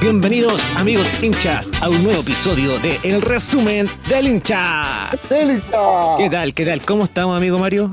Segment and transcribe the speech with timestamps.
[0.00, 5.10] Bienvenidos amigos hinchas a un nuevo episodio de El Resumen del hincha.
[5.28, 6.16] ¡Del hincha!
[6.16, 6.54] ¿Qué tal?
[6.54, 6.82] ¿Qué tal?
[6.82, 7.92] ¿Cómo estamos amigo Mario?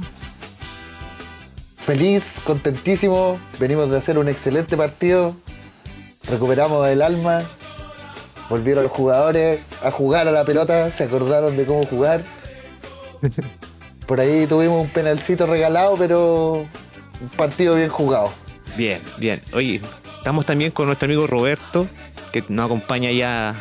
[1.78, 3.40] Feliz, contentísimo.
[3.60, 5.36] Venimos de hacer un excelente partido.
[6.30, 7.42] Recuperamos el alma.
[8.52, 10.92] Volvieron los jugadores a jugar a la pelota.
[10.92, 12.22] Se acordaron de cómo jugar.
[14.06, 16.68] Por ahí tuvimos un penalcito regalado, pero
[17.20, 18.30] un partido bien jugado.
[18.78, 19.42] Bien, bien.
[19.54, 19.82] Oye,
[20.26, 21.88] estamos también con nuestro amigo Roberto,
[22.34, 23.54] que nos acompaña ya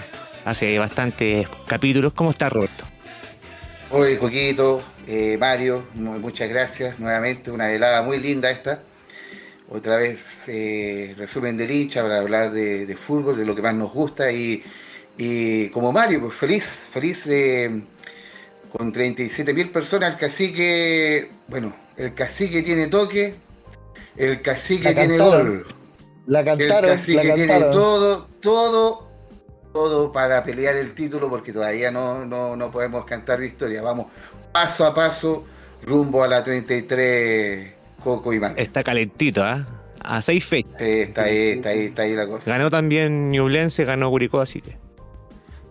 [0.47, 2.15] hace bastantes capítulos.
[2.15, 2.87] ¿Cómo está Roberto?
[3.91, 7.51] Oye, Coquito, eh, Mario, mu- muchas gracias nuevamente.
[7.51, 8.81] Una velada muy linda esta.
[9.69, 13.75] Otra vez, eh, resumen del hincha para hablar de, de fútbol, de lo que más
[13.75, 14.33] nos gusta.
[14.33, 14.65] Y,
[15.19, 17.83] y como Mario, pues feliz, feliz de,
[18.73, 20.15] con 37 mil personas.
[20.15, 23.35] El cacique, bueno, el cacique tiene toque,
[24.17, 25.67] el cacique La tiene gol.
[26.27, 27.73] La El cantaron, cacique la tiene cantaron.
[27.73, 29.09] todo, todo,
[29.73, 33.83] todo para pelear el título porque todavía no, no, no podemos cantar victoria.
[33.83, 34.07] Vamos
[34.53, 35.45] paso a paso
[35.83, 38.55] rumbo a la 33 Coco y Man.
[38.57, 39.67] Está calentito, ¿ah?
[40.01, 40.73] A seis fechas.
[40.79, 42.51] Sí, está ahí, está ahí, está ahí la cosa.
[42.51, 44.77] Ganó también Ñublense, ganó Curicó, así que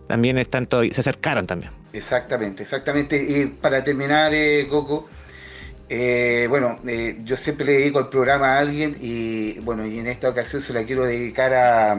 [0.08, 1.72] también están todavía, se acercaron también.
[1.92, 3.16] Exactamente, exactamente.
[3.16, 5.08] Y para terminar, eh, Coco,
[5.88, 10.06] eh, bueno, eh, yo siempre le dedico el programa a alguien y bueno, y en
[10.06, 11.96] esta ocasión se la quiero dedicar a,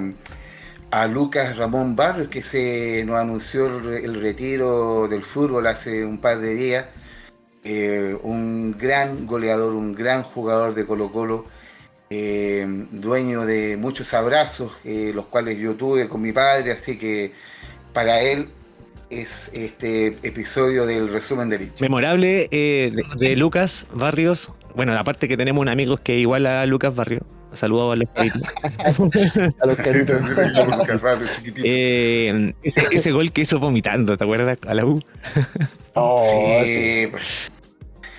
[0.91, 6.03] a Lucas Ramón Barrios, que se nos anunció el, re- el retiro del fútbol hace
[6.05, 6.85] un par de días.
[7.67, 11.45] Eh, un gran goleador, un gran jugador de Colo Colo,
[12.09, 17.31] dueño de muchos abrazos, los cuales yo tuve con mi padre, así que
[17.91, 18.49] para él
[19.09, 21.75] es este episodio del resumen del hincha.
[21.79, 24.51] Memorable eh, de, de Lucas Barrios.
[24.75, 27.23] Bueno, aparte que tenemos un amigo que es igual a Lucas Barrios.
[27.53, 28.41] Saludos a los caritos.
[29.61, 30.21] A los caritos.
[31.63, 34.57] Eh, ese, ese gol que hizo vomitando, ¿te acuerdas?
[34.67, 35.01] A la U.
[35.93, 37.05] Oh, sí.
[37.05, 37.11] Sí.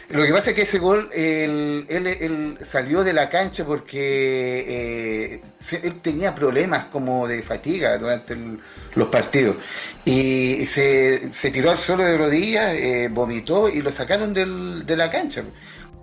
[0.09, 4.65] Lo que pasa es que ese gol, él, él- él salió de la cancha porque
[4.69, 5.41] eh,
[5.83, 8.61] él tenía problemas como de fatiga durante el-
[8.95, 9.57] los partidos.
[10.05, 14.97] Y se, se tiró al suelo de rodillas, eh, vomitó y lo sacaron del- de
[14.97, 15.43] la cancha.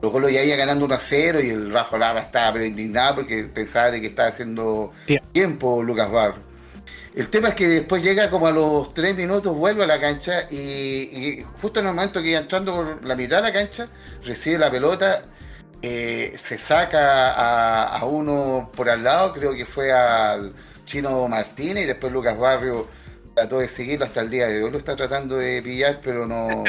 [0.02, 3.16] Los goles ya iba ganando 1 a 0 y el Rafa Lava estaba pero indignado
[3.16, 4.92] porque pensaba de que estaba haciendo
[5.32, 6.36] tiempo Lucas Barro.
[7.16, 10.48] El tema es que después llega como a los tres minutos, vuelve a la cancha
[10.50, 13.88] y, y justo en el momento que iba entrando por la mitad de la cancha,
[14.24, 15.22] recibe la pelota,
[15.82, 20.54] eh, se saca a, a uno por al lado, creo que fue al
[20.86, 22.88] Chino Martínez y después Lucas Barrio
[23.36, 26.64] trató de seguirlo hasta el día de hoy, lo está tratando de pillar, pero no,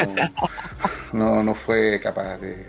[1.12, 2.66] no, no fue capaz de,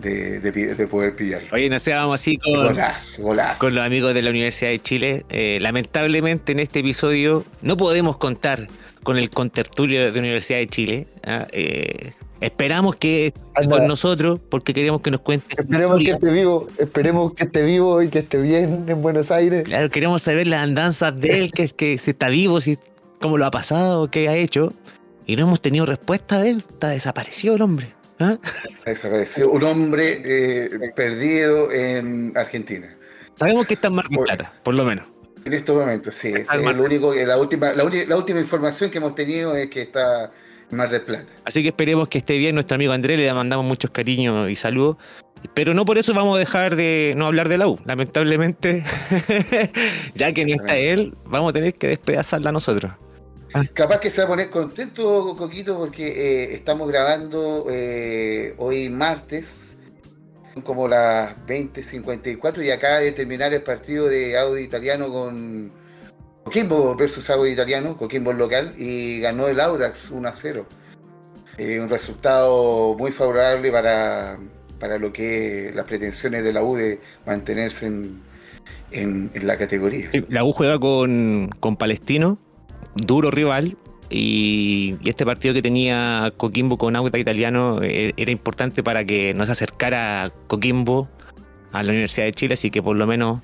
[0.00, 1.48] de, de pi- de poder pillarlo.
[1.52, 3.58] Oye, no seamos así con, Golazo, golazo.
[3.58, 5.24] con los amigos de la Universidad de Chile.
[5.30, 8.68] Eh, lamentablemente en este episodio no podemos contar
[9.02, 11.06] con el contertulio de Universidad de Chile.
[11.24, 11.46] ¿ah?
[11.52, 15.46] Eh, esperamos que esté con nosotros porque queremos que nos cuente.
[15.50, 19.64] Esperemos que esté vivo, esperemos que esté vivo y que esté bien en Buenos Aires.
[19.64, 22.78] Claro, queremos saber las andanzas de él, que, que si está vivo, si
[23.20, 24.72] cómo lo ha pasado, qué ha hecho.
[25.26, 26.64] Y no hemos tenido respuesta de él.
[26.72, 27.92] Está desaparecido el hombre.
[28.20, 28.38] ¿Ah?
[28.84, 32.94] Desapareció un hombre eh, perdido en Argentina.
[33.34, 34.24] Sabemos que está en Mar del.
[34.24, 35.06] Plata, por lo menos.
[35.44, 36.34] En estos momentos, sí.
[36.34, 40.30] Es, lo único la última, la, la última información que hemos tenido es que está
[40.70, 41.26] en Mar del Plata.
[41.44, 44.96] Así que esperemos que esté bien nuestro amigo Andrés, le mandamos muchos cariños y saludos.
[45.54, 47.78] Pero no por eso vamos a dejar de no hablar de la U.
[47.84, 48.82] Lamentablemente,
[50.14, 52.92] ya que no está él, vamos a tener que despedazarla nosotros.
[53.74, 59.76] Capaz que se va a poner contento, Coquito, porque eh, estamos grabando eh, hoy martes,
[60.54, 65.70] son como las 20.54 y acaba de terminar el partido de Audi Italiano con
[66.44, 70.66] Coquimbo versus Audi Italiano, Coquimbo local, y ganó el Audax 1 a 0.
[71.58, 74.38] Eh, un resultado muy favorable para,
[74.78, 78.20] para lo que las pretensiones de la U de mantenerse en,
[78.92, 80.10] en- en la categoría.
[80.12, 82.38] Sí, La U juega con, con Palestino,
[82.94, 83.76] duro rival.
[84.10, 89.50] Y, este partido que tenía Coquimbo con Auta Italiano eh, era importante para que nos
[89.50, 91.08] acercara Coquimbo
[91.72, 93.40] a la Universidad de Chile, así que por lo menos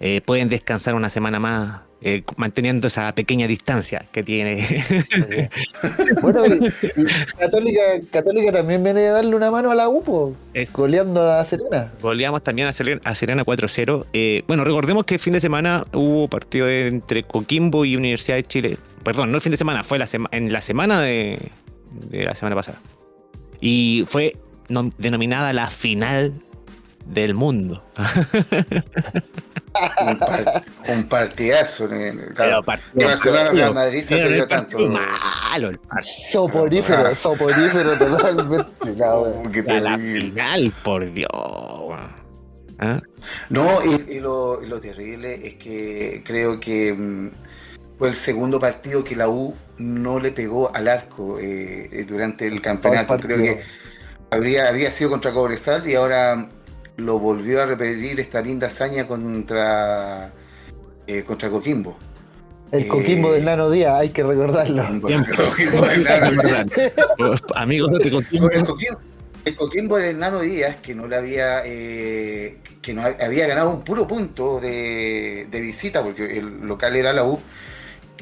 [0.00, 4.84] eh, pueden descansar una semana más eh, manteniendo esa pequeña distancia que tiene.
[6.22, 7.04] Bueno, y, y
[7.38, 11.92] Católica, Católica también viene a darle una mano a la UPO, Es- goleando a Serena.
[12.00, 14.06] Goleamos también a Serena, a Serena 4-0.
[14.12, 18.42] Eh, bueno, recordemos que el fin de semana hubo partido entre Coquimbo y Universidad de
[18.44, 18.78] Chile.
[19.04, 21.38] Perdón, no el fin de semana, fue la sema- en la semana de,
[22.10, 22.78] de la semana pasada.
[23.60, 24.36] Y fue
[24.68, 26.32] nom- denominada la final
[27.06, 27.82] del mundo.
[30.00, 31.88] un, par, un, partidazo.
[32.34, 34.78] Claro, partido, Barcelona Real Madrid se perdió tanto.
[34.86, 38.94] Malo el Soporífero, soporífero totalmente.
[38.96, 41.30] No, qué la final, por Dios.
[42.78, 43.00] ¿Ah?
[43.48, 47.30] No, y, y, lo, y, lo, terrible es que creo que mm,
[47.98, 52.60] fue el segundo partido que la U no le pegó al arco eh, durante el
[52.60, 53.16] campeonato.
[53.16, 53.62] Creo que
[54.30, 56.50] habría, había sido contra Cobresal y ahora
[56.96, 60.32] lo volvió a repetir esta linda hazaña contra,
[61.06, 61.96] eh, contra Coquimbo.
[62.72, 64.82] El Coquimbo del Nano Díaz, hay que recordarlo.
[67.54, 68.50] Amigos de Coquimbo.
[68.50, 68.98] El Coquimbo,
[69.44, 73.82] el Coquimbo del Nano Díaz, que no le había eh, que no había ganado un
[73.82, 77.38] puro punto de, de visita, porque el local era la U,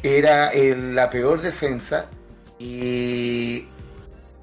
[0.03, 2.07] era la peor defensa
[2.59, 3.67] y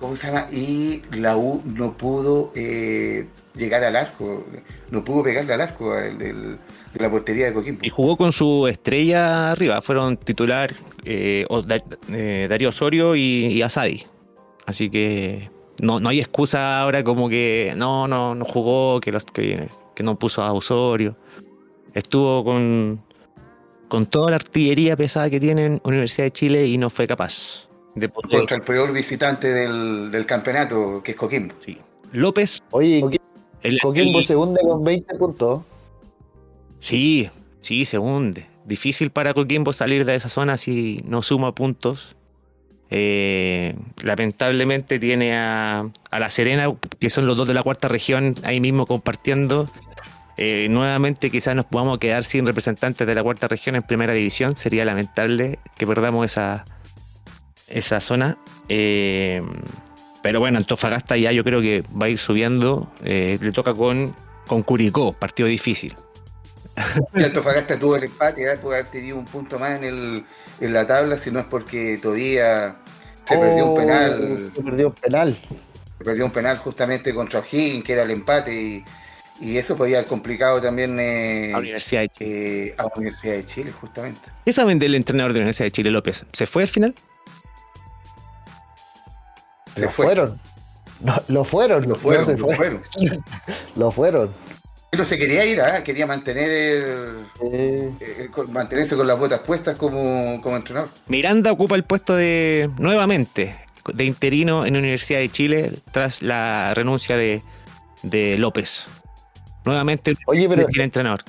[0.02, 0.48] ¿cómo se llama?
[0.52, 4.44] Y la U no pudo eh, llegar al arco,
[4.90, 6.58] no pudo pegarle al arco de
[6.96, 7.80] la portería de Coquimbo.
[7.84, 10.74] Y jugó con su estrella arriba, fueron titular
[11.06, 11.46] eh,
[12.10, 14.04] eh, Darío Osorio y, Asadi.
[14.66, 15.50] Así que
[15.82, 19.64] no, no hay excusa ahora como que no, no, no jugó, que
[20.04, 21.16] no puso a Osorio.
[21.94, 23.02] Estuvo con,
[23.88, 28.10] con toda la artillería pesada que tiene Universidad de Chile y no fue capaz de
[28.10, 28.40] poder...
[28.40, 31.56] Contra el peor visitante del, campeonato, que es Coquimbo.
[31.60, 31.78] Sí.
[32.12, 32.60] López.
[32.72, 33.02] Oye,
[33.82, 35.64] Coquimbo, se hunde con 20 puntos.
[36.80, 37.30] Sí,
[37.60, 38.48] sí, se hunde.
[38.66, 42.16] Difícil para Coquimbo salir de esa zona si no suma puntos.
[42.90, 48.36] Eh, lamentablemente tiene a, a, La Serena, que son los dos de la cuarta región,
[48.44, 49.70] ahí mismo compartiendo.
[50.38, 54.58] Eh, nuevamente quizás nos podamos quedar sin representantes de la cuarta región en primera división.
[54.58, 56.66] Sería lamentable que perdamos esa,
[57.72, 58.38] esa zona.
[58.70, 59.42] Eh,
[60.22, 62.92] pero bueno, Antofagasta ya yo creo que va a ir subiendo.
[63.04, 64.16] Eh, le toca con,
[64.48, 65.96] con Curicó, partido difícil.
[67.12, 70.26] Si Antofagasta tuvo el empate, ya puede haber tenido un punto más en, el,
[70.60, 72.78] en la tabla, si no es porque todavía
[73.28, 74.52] se perdió un penal.
[74.56, 75.38] Se perdió un penal.
[75.98, 78.84] Se perdió un penal justamente contra O'Higgins, que era el empate y
[79.42, 82.68] y eso podía haber complicado también eh, a, Universidad de Chile.
[82.68, 84.22] Eh, a Universidad de Chile, justamente.
[84.46, 86.26] ¿Qué saben del entrenador de la Universidad de Chile, López?
[86.32, 86.94] ¿Se fue al final?
[89.76, 90.40] Se lo fueron.
[91.02, 91.88] No, lo fueron.
[91.88, 92.82] Lo fueron, lo fueron.
[93.76, 94.30] lo fueron.
[94.92, 95.84] no se quería ir, ¿eh?
[95.84, 97.16] quería mantener
[98.50, 100.90] mantenerse con las botas puestas como, como entrenador.
[101.08, 103.58] Miranda ocupa el puesto de nuevamente
[103.94, 107.42] de interino en la Universidad de Chile tras la renuncia de,
[108.04, 108.88] de López.
[109.66, 111.22] Nuevamente Oye, pero el entrenador.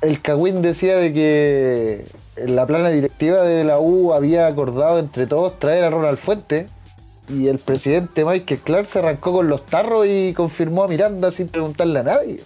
[0.00, 2.04] El Cagüín decía de que
[2.36, 6.66] en la plana directiva de la U había acordado entre todos traer a Ronald Fuente
[7.28, 11.48] y el presidente Michael Clark se arrancó con los tarros y confirmó a Miranda sin
[11.48, 12.40] preguntarle a nadie.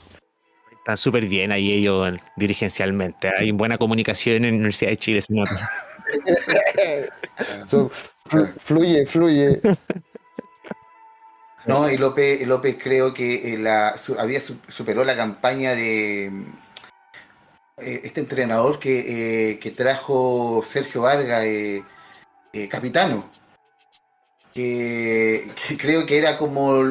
[0.78, 3.28] Están súper bien ahí ellos dirigencialmente.
[3.36, 5.48] Hay buena comunicación en la Universidad de Chile, señor.
[8.64, 9.60] fluye, fluye.
[11.66, 16.26] No, y López, López creo que eh, la, había superó la campaña de
[17.78, 21.44] eh, este entrenador que, eh, que, trajo Sergio Vargas,
[22.70, 23.28] capitano,
[24.56, 25.48] que,
[25.78, 26.82] creo que era como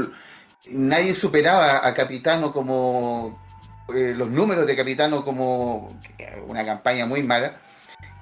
[0.72, 3.40] nadie superaba a Capitano como
[3.88, 6.00] los números de Capitano como
[6.48, 7.62] una campaña muy mala.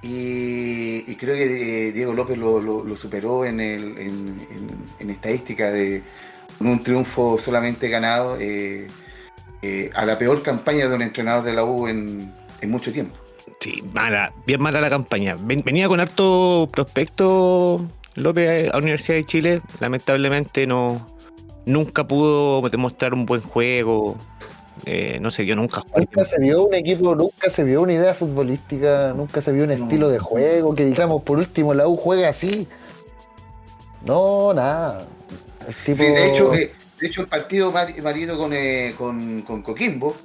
[0.02, 3.98] Y, creo que Diego López lo, superó en, el,
[5.00, 6.04] en estadística de,
[6.60, 8.88] un triunfo solamente ganado eh,
[9.62, 12.32] eh, a la peor campaña de un entrenador de la U en,
[12.64, 13.16] mucho tiempo.
[13.60, 15.38] Sí, mala, bien mala la campaña.
[15.38, 17.82] Venía con harto prospecto
[18.16, 21.14] López a la Universidad de Chile, lamentablemente no
[21.66, 24.18] nunca pudo demostrar un buen juego.
[24.86, 28.14] Eh, no sé, yo nunca Nunca se vio un equipo, nunca se vio una idea
[28.14, 32.30] futbolística, nunca se vio un estilo de juego que digamos por último la U juega
[32.30, 32.68] así.
[34.06, 35.08] No, nada
[35.86, 40.16] de, hecho, eh, de hecho, el partido marino con, eh, con, Coquimbo,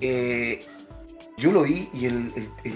[0.00, 0.60] eh,
[1.36, 2.32] yo lo vi y el,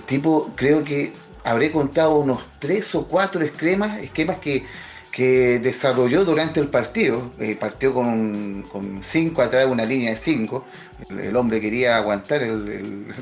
[0.07, 1.13] tipo creo que
[1.49, 4.67] habré contado unos tres o cuatro esquemas, esquemas que,
[5.61, 7.33] desarrolló durante el partido.
[7.59, 10.65] partió con, con cinco atrás de una línea de cinco.
[11.11, 13.13] El, hombre quería aguantar el,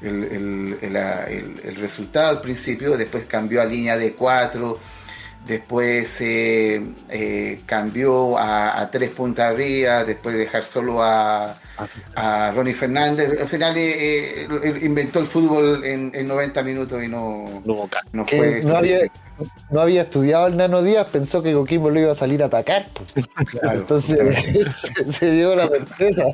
[0.00, 4.78] el, resultado al principio, después cambió a línea de cuatro
[5.46, 11.56] después eh, eh, cambió a, tres puntas arriba, después de dejar solo a,
[12.14, 13.40] a Ronnie Fernández.
[13.40, 14.46] Al final eh,
[14.82, 18.62] inventó el fútbol en, 90 minutos y no, no, fue.
[18.62, 19.00] No había,
[19.70, 22.88] no había, estudiado el Nano Díaz, pensó que Coquimbo lo iba a salir a atacar.
[23.62, 24.18] Entonces
[25.18, 26.24] se, dio la sorpresa.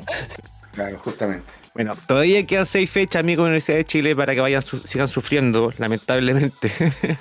[0.73, 1.43] Claro, justamente.
[1.73, 5.07] Bueno, todavía quedan seis fechas, amigos de la Universidad de Chile, para que vayan sigan
[5.07, 6.71] sufriendo, lamentablemente.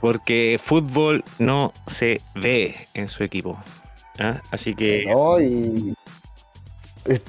[0.00, 3.62] Porque fútbol no se ve en su equipo.
[4.20, 4.40] ¿ah?
[4.50, 5.06] Así que.
[5.06, 5.92] No, y.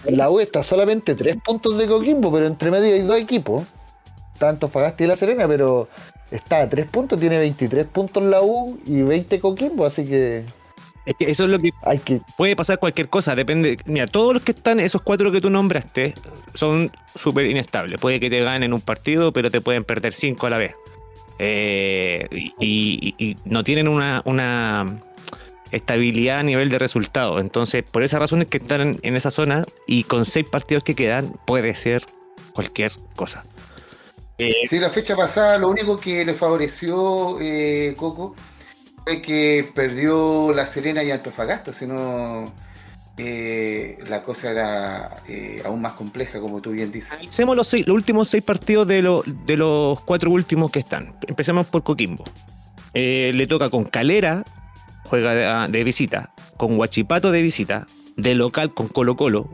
[0.09, 3.63] La U está solamente tres puntos de Coquimbo, pero entre medio hay dos equipos.
[4.37, 5.87] Tanto Fagasti y La Serena, pero
[6.31, 10.43] está a tres puntos, tiene 23 puntos la U y 20 Coquimbo, así que.
[11.05, 13.77] Es que eso es lo que, hay que puede pasar cualquier cosa, depende.
[13.85, 16.13] Mira, todos los que están, esos cuatro que tú nombraste,
[16.53, 17.99] son súper inestables.
[17.99, 20.75] Puede que te ganen un partido, pero te pueden perder cinco a la vez.
[21.39, 24.99] Eh, y, y- y no tienen una, una
[25.71, 27.39] estabilidad a nivel de resultados.
[27.41, 30.83] Entonces, por esa razón es que están en, en esa zona y con seis partidos
[30.83, 32.03] que quedan, puede ser
[32.53, 33.43] cualquier cosa.
[34.37, 38.35] Eh, Sí, la fecha pasada lo único que le favoreció eh, Coco
[39.03, 42.51] fue que perdió La Serena y Antofagasta, si no
[43.17, 47.13] eh, la cosa era eh, aún más compleja, como tú bien dices.
[47.27, 51.15] Hacemos los, seis- los últimos seis partidos de, lo- de los cuatro últimos que están.
[51.27, 52.23] Empecemos por Coquimbo.
[52.93, 54.43] Eh, le toca con Calera,
[55.11, 59.49] juega de, de visita, con Huachipato de visita, de local con Colo Colo,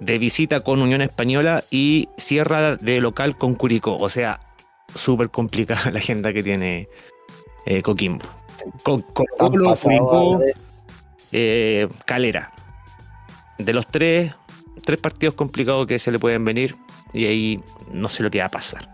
[0.00, 3.96] de visita con Unión Española y cierra de local con Curicó.
[3.96, 4.40] O sea,
[4.92, 6.88] súper complicada la agenda que tiene
[7.64, 8.26] eh, Coquimbo.
[8.82, 9.04] Con
[9.38, 10.40] han Colo, Curicó,
[11.30, 12.50] eh, Calera.
[13.58, 14.34] De los tres,
[14.84, 16.74] tres partidos complicados que se le pueden venir
[17.12, 17.60] y ahí
[17.92, 18.88] no sé lo que va a pasar.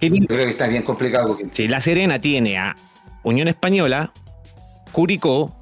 [0.00, 1.36] ¿Qué Yo creo que está bien complicado.
[1.52, 2.74] Sí, La Serena tiene a
[3.22, 4.12] Unión Española,
[4.92, 5.54] Curicó,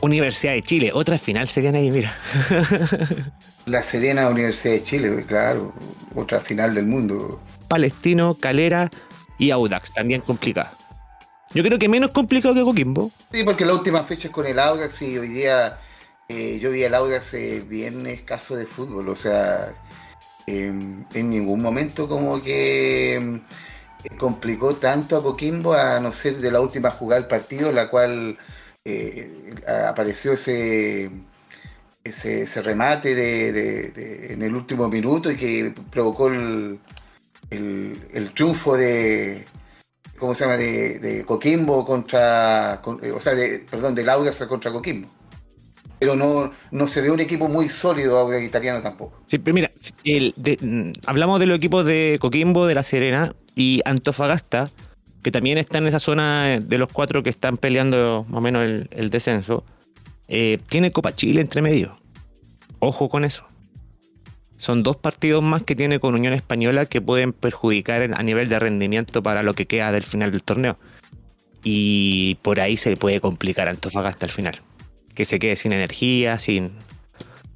[0.00, 0.90] Universidad de Chile.
[0.92, 2.16] Otra final se viene ahí, mira.
[3.66, 5.72] La Serena Universidad de Chile, claro,
[6.14, 7.40] otra final del mundo.
[7.68, 8.90] Palestino, Calera
[9.38, 10.72] y Audax, también complicada.
[11.54, 13.10] Yo creo que menos complicado que Coquimbo.
[13.30, 15.78] Sí, porque la última fecha es con el Audax y hoy día
[16.28, 19.72] eh, yo vi el Audax eh, bien escaso de fútbol, o sea,
[20.46, 20.72] eh,
[21.14, 23.40] en ningún momento como que
[24.18, 28.38] complicó tanto a Coquimbo a no ser de la última jugada del partido, la cual
[28.84, 29.54] eh,
[29.88, 31.10] apareció ese,
[32.04, 36.78] ese, remate de, de- de- en el último minuto y que provocó el,
[37.50, 37.98] el-
[38.34, 39.44] triunfo de,
[40.18, 40.56] ¿cómo se llama?
[40.56, 45.08] De, de Coquimbo contra, con- o sea, de, perdón, del Audax contra Coquimbo.
[46.04, 49.22] Pero no, no se ve un equipo muy sólido italiano tampoco.
[49.26, 49.70] Sí, pero mira,
[50.04, 54.70] mm, hablamos de los equipos de Coquimbo, de La Serena y Antofagasta,
[55.22, 58.86] que también están en esa zona de los cuatro que están peleando más o menos
[58.90, 59.64] el, descenso.
[60.28, 61.96] Eh, tiene Copa Chile entre medio.
[62.80, 63.46] Ojo con eso.
[64.58, 68.58] Son dos partidos más que tiene con Unión Española que pueden perjudicar a nivel de
[68.58, 70.76] rendimiento para lo que queda del final del torneo.
[71.62, 74.60] Y por ahí se puede complicar Antofagasta al final.
[75.14, 76.72] Que se quede sin energía, sin,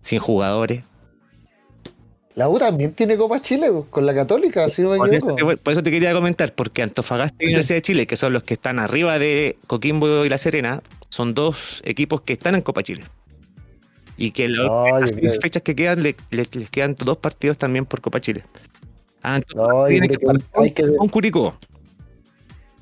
[0.01, 0.83] sin jugadores.
[2.35, 5.51] La U también tiene Copa Chile, con la Católica, si no me Por eso, equivoco.
[5.51, 8.45] te, por eso te quería comentar, porque Antofagasta y Universidad de Chile, que son los
[8.45, 12.85] que están arriba de Coquimbo y La Serena, son dos equipos que están en Copa
[12.85, 13.03] Chile.
[14.17, 17.17] Y que la- No, las seis creo- fechas que quedan, le- le- les quedan dos
[17.17, 18.45] partidos también por Copa Chile.
[19.25, 20.09] Ah, No, tiene
[20.55, 21.59] hay que- con Curicó.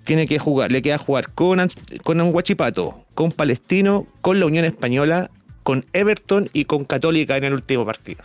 [0.06, 1.68] Tiene que jugar, le queda jugar con,
[2.04, 5.30] con un Huachipato, con Palestino, con la Unión Española,
[5.64, 8.24] con Everton y con Católica en el último partido.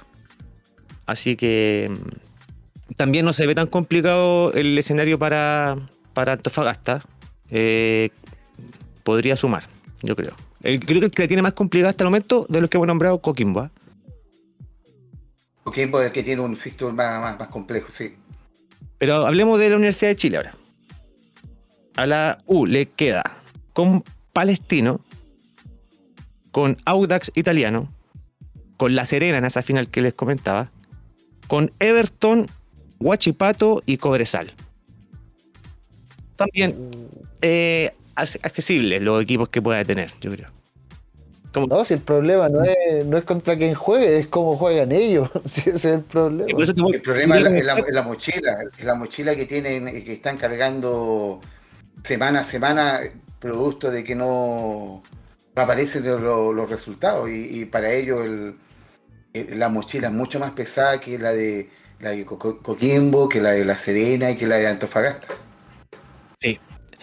[1.08, 5.76] Así que mm, también no se ve tan complicado el escenario para,
[6.14, 7.04] para Antofagasta.
[7.50, 8.12] Eh,
[9.04, 9.64] podría sumar,
[10.04, 10.34] yo creo.
[10.62, 12.78] El- creo que el que la tiene más complicada hasta el momento de los que
[12.78, 13.62] hemos nombrado, Coquimbo.
[13.62, 13.72] ¿ah?
[15.64, 18.14] Coquimbo es el que tiene un fixture más, más, más complejo, sí.
[19.00, 20.56] Pero hablemos de la Universidad de Chile ahora.
[21.96, 23.24] A la U le queda
[23.74, 25.02] con Palestino,
[26.52, 27.92] con Audax Italiano,
[28.78, 30.70] con La Serena en esa final que les comentaba,
[31.48, 32.48] con Everton,
[33.00, 34.54] Huachipato y Cobresal.
[36.36, 36.90] También
[37.42, 40.50] eh, ac- accesibles los equipos que pueda tener, yo creo.
[41.54, 44.92] Como, No, si el problema no es, no es contra quien juegue, es cómo juegan
[44.92, 45.30] ellos.
[45.50, 46.50] Si ese es el problema.
[46.50, 48.86] y por eso te voy- El problema es la, es la- es la mochila, es
[48.86, 51.42] la mochila que tienen, eh, que están cargando
[52.04, 53.00] semana a semana,
[53.40, 55.02] producto de que no,
[55.56, 57.30] no aparecen lo- lo- los resultados.
[57.30, 58.56] Y, y para ellos el-
[59.34, 63.42] el- la mochila es mucho más pesada que la de la de Coco- Coquimbo, que
[63.42, 65.28] la de La Serena y que la de Antofagasta.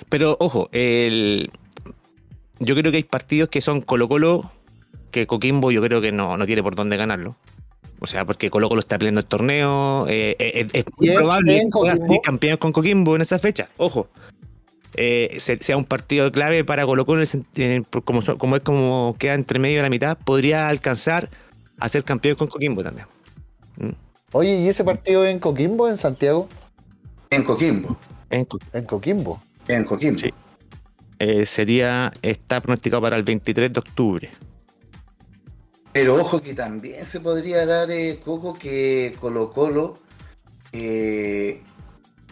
[0.08, 1.50] Pero ojo, el...
[2.60, 4.50] yo creo que hay partidos que son Colo Colo,
[5.10, 7.36] que Coquimbo yo creo que no, no tiene por dónde ganarlo.
[8.00, 10.06] O sea, porque Colo Colo está peleando el torneo.
[10.08, 13.68] eh, eh, es muy probable que pueda salir campeón con Coquimbo en esa fecha.
[13.76, 14.08] Ojo.
[15.00, 17.22] Eh, se- sea un partido clave para Colo Colo,
[18.04, 21.30] como, es como queda entre medio de la mitad, podría alcanzar
[21.78, 23.06] a ser campeón con Coquimbo también.
[23.76, 23.90] ¿Mm?
[24.32, 26.48] Oye, ¿y ese partido en Coquimbo, en Santiago?
[27.30, 27.96] En Coquimbo.
[28.30, 28.44] En,
[28.86, 29.40] Coquimbo.
[29.68, 30.18] En Coquimbo.
[30.18, 30.30] Sí.
[31.20, 34.30] Eh, sería, está pronosticado para el 23 de octubre.
[35.92, 40.00] Pero ojo que también se podría dar, eh, Coco, que Colo Colo,
[40.72, 41.62] eh,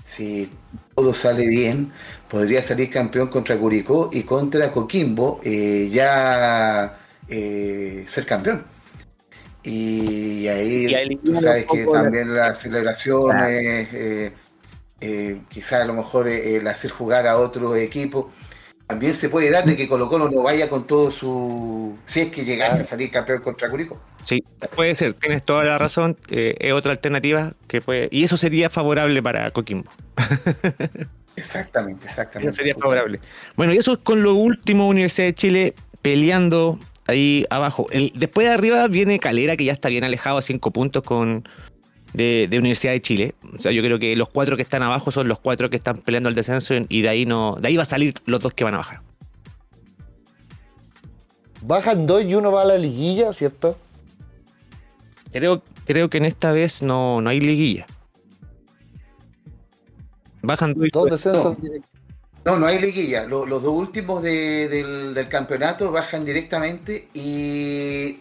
[0.07, 0.49] si
[0.95, 1.93] todo sale bien,
[2.31, 6.97] podría salir campeón contra Curicó y contra Coquimbo, ya
[7.29, 8.65] ser campeón.
[9.63, 14.33] Y ahí, tú sabes que también las celebraciones,
[15.01, 18.31] eh, quizás a lo mejor el hacer jugar a otro equipo
[18.87, 21.99] también se puede dar de que Colo Colo no vaya con todo su...
[22.07, 24.01] Si es que llegase a salir campeón contra Curicó.
[24.23, 26.17] Sí, puede ser, tienes toda la razón.
[26.31, 28.09] Eh, es otra alternativa que puede...
[28.13, 29.91] Y eso sería favorable para Coquimbo.
[31.37, 32.51] exactamente, exactamente.
[32.51, 33.21] Eso sería favorable.
[33.57, 36.79] Bueno, y eso es con lo último, Universidad de Chile peleando
[37.09, 37.89] ahí abajo.
[37.91, 41.49] El, después de arriba viene Calera, que ya está bien alejado a cinco puntos con
[42.13, 43.35] de, Universidad de Chile.
[43.57, 45.99] O sea, yo creo que los cuatro que están abajo son los cuatro que están
[45.99, 48.65] peleando el descenso y de ahí no, de ahí va a salir los dos que
[48.65, 49.01] van a bajar.
[51.63, 53.77] Bajan dos y uno va a la liguilla, ¿cierto?
[55.33, 57.87] Creo, creo que en esta vez no, no hay liguilla.
[60.43, 61.57] Bajan dos y no.
[62.45, 63.25] no, no hay liguilla.
[63.25, 68.21] Los, dos últimos del, campeonato bajan directamente y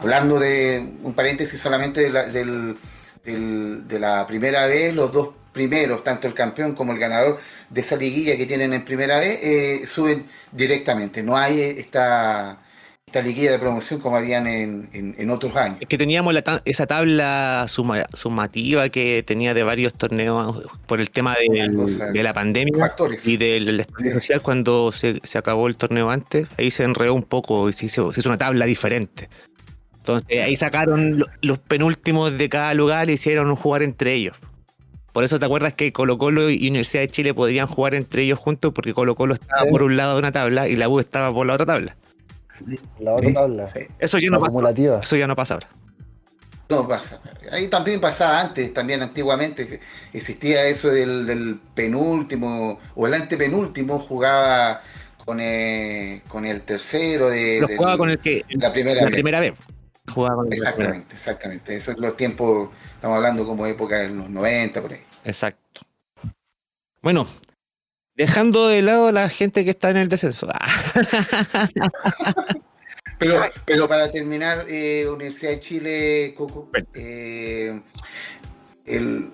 [0.00, 2.76] Hablando de un paréntesis solamente de la, del,
[3.22, 7.38] de la primera vez, los dos primeros, tanto el campeón como el ganador
[7.68, 11.22] de esa liguilla que tienen en primera vez, eh, suben directamente.
[11.22, 12.58] No hay esta,
[13.06, 15.78] esta liguilla de promoción como habían en, otros años.
[15.80, 22.22] Es que teníamos esa tabla sumativa que tenía de varios torneos por el tema de,
[22.22, 26.46] la pandemia y del estadio social cuando se, acabó el torneo antes.
[26.56, 29.28] Ahí se enredó un poco y se hizo una tabla diferente.
[30.00, 34.34] Entonces ahí sacaron los penúltimos de cada lugar y hicieron jugar entre ellos.
[35.12, 38.38] Por eso te acuerdas que Colo Colo y Universidad de Chile podrían jugar entre ellos
[38.38, 41.32] juntos porque Colo Colo estaba por un lado de una tabla y la U estaba
[41.32, 41.96] por la otra tabla.
[42.98, 43.66] La otra tabla.
[43.98, 45.00] Eso ya no pasa.
[45.02, 45.68] Eso ya no pasa ahora.
[46.70, 47.20] No pasa.
[47.50, 49.80] Ahí también pasaba antes, también antiguamente
[50.12, 54.80] existía eso del, penúltimo o el antepenúltimo jugaba
[55.24, 59.54] con el, con el tercero de, jugaba con el que la primera, la primera vez
[60.50, 61.76] exactamente, exactamente.
[61.76, 65.02] Eso es los tiempos, estamos hablando como época de los 90, por ahí.
[65.24, 65.82] Exacto.
[67.02, 67.26] Bueno,
[68.14, 70.48] dejando de lado a la gente que está en el descenso.
[73.18, 77.80] pero, pero para terminar, eh, Universidad de Chile, Coco, eh,
[78.84, 79.30] el,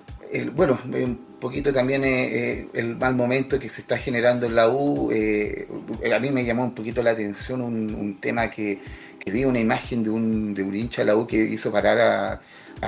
[0.53, 5.11] bueno, un poquito también eh, el mal momento que se está generando en la U.
[5.11, 8.79] a mí me llamó un poquito la atención un tema que
[9.31, 12.41] vi una imagen de un, de un hincha de la U que hizo parar a,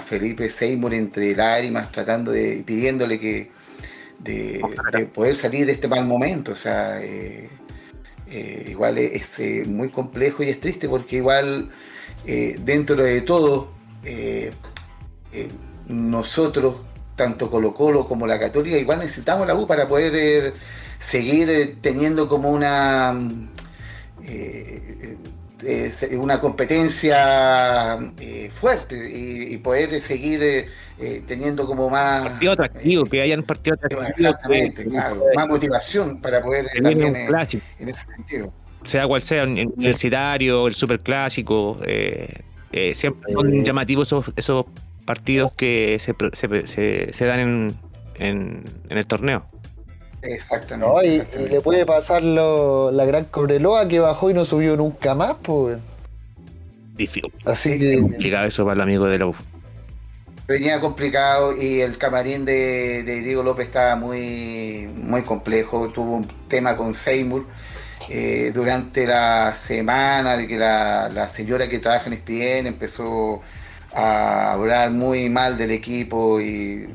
[0.06, 3.50] Felipe Seymour entre lágrimas, tratando de, pidiéndole que
[4.20, 4.62] de,
[5.14, 6.52] poder salir de este mal momento.
[6.52, 7.50] O sea, eh,
[8.28, 11.70] eh, igual es, eh, muy complejo y es triste porque igual
[12.24, 13.72] dentro de todo
[15.88, 16.76] nosotros,
[17.16, 20.54] tanto Colo Colo como la Católica, igual necesitamos la U para poder
[21.00, 23.18] seguir teniendo como una
[26.14, 30.68] una competencia eh, fuerte y, poder seguir eh,
[31.00, 37.16] eh, teniendo como más partido atractivo, que hayan partido atractivo, más motivación para poder también
[37.16, 38.54] en, en, ese sentido.
[38.84, 41.80] Sea cual sea, el universitario, el superclásico,
[42.94, 44.66] siempre son llamativos esos,
[45.06, 46.14] partidos que se,
[46.68, 47.74] se, se, dan en,
[48.20, 49.44] en, en el torneo.
[50.22, 51.26] Exactamente.
[51.38, 55.78] y, le puede pasar la gran Cobreloa que bajó y no subió nunca más, pues.
[56.96, 57.32] Difícil.
[57.46, 58.02] Así que.
[58.02, 59.32] Complicado eso para el amigo de la
[60.48, 65.90] Venía complicado y el camarín de, Diego López estaba muy, muy complejo.
[65.90, 67.46] Tuvo un tema con Seymour
[68.10, 73.44] eh, durante la semana de que la, señora que trabaja en ESPN empezó
[73.94, 76.90] a hablar muy mal del equipo y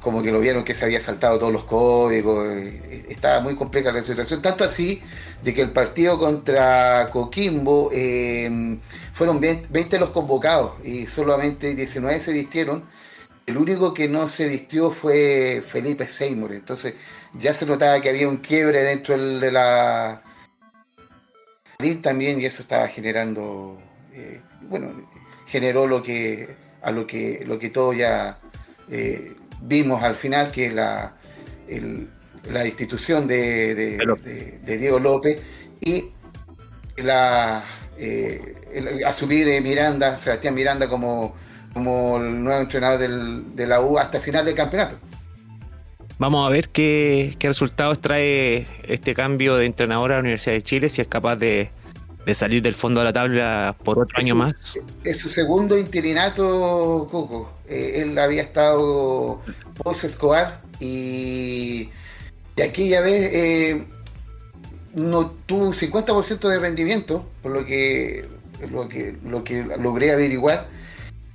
[0.00, 3.92] como que lo vieron que se había saltado todos los códigos, eh, estaba muy compleja
[3.92, 5.02] la situación, tanto así
[5.42, 8.78] de que el partido contra Coquimbo eh,
[9.12, 12.84] fueron 20 los convocados y solamente 19 se vistieron.
[13.46, 16.94] El único que no se vistió fue Felipe Seymour, entonces
[17.38, 20.22] ya se notaba que había un quiebre dentro de la
[22.02, 23.80] también y eso estaba generando,
[24.12, 25.08] eh, bueno,
[25.46, 28.38] generó lo que a lo que lo que todo ya
[29.62, 31.12] vimos al final que la,
[32.50, 33.98] la institución de,
[34.64, 35.42] Diego López
[35.80, 36.04] y
[36.96, 37.64] la,
[37.96, 38.54] eh,
[39.06, 41.34] asumir Miranda, Sebastián Miranda como,
[41.72, 44.96] como el nuevo entrenador de la U hasta el final del campeonato.
[46.18, 50.88] Vamos a ver qué, resultados trae este cambio de entrenador a la Universidad de Chile,
[50.90, 51.70] si es capaz de,
[52.34, 54.54] salir del fondo de la tabla por otro año más.
[55.04, 57.52] Es su segundo interinato, Coco.
[57.68, 59.42] Eh, él había estado
[59.82, 61.88] post Escobar y,
[62.56, 63.84] y aquí ya ves, eh,
[64.94, 68.26] no tuvo un 50% de rendimiento, por lo que,
[68.70, 70.68] lo que, lo que logré averiguar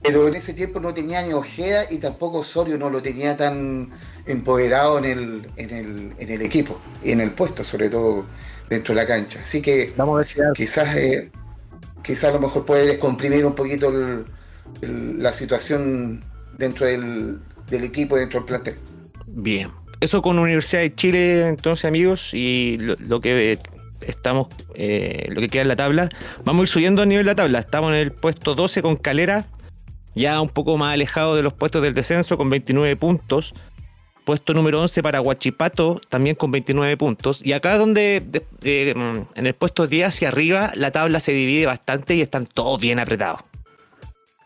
[0.05, 3.89] pero en ese tiempo no tenía ni Ojeda y tampoco Osorio no lo tenía tan
[4.27, 8.25] empoderado en el, en el, en el equipo y en el puesto, sobre todo
[8.69, 9.39] dentro de la cancha.
[9.43, 9.93] Así que
[10.55, 11.29] quizás, eh,
[12.03, 13.91] quizás a lo mejor puede descomprimir un poquito
[14.81, 16.21] la situación
[16.57, 17.39] dentro del,
[17.71, 18.75] equipo, dentro del plantel.
[19.27, 23.59] Bien, eso con Universidad de Chile, entonces amigos, y lo, que
[24.01, 26.09] estamos, eh, lo que queda en la tabla,
[26.43, 27.59] vamos a ir subiendo a nivel de la tabla.
[27.59, 29.45] Estamos en el puesto 12 con Calera
[30.15, 33.53] ya un poco más alejado de los puestos del descenso con 29 puntos.
[34.25, 37.45] Puesto número 11 para Huachipato, también con 29 puntos.
[37.45, 42.15] Y acá donde mm, en el puesto 10 hacia arriba la tabla se divide bastante
[42.15, 43.41] y están todos bien apretados.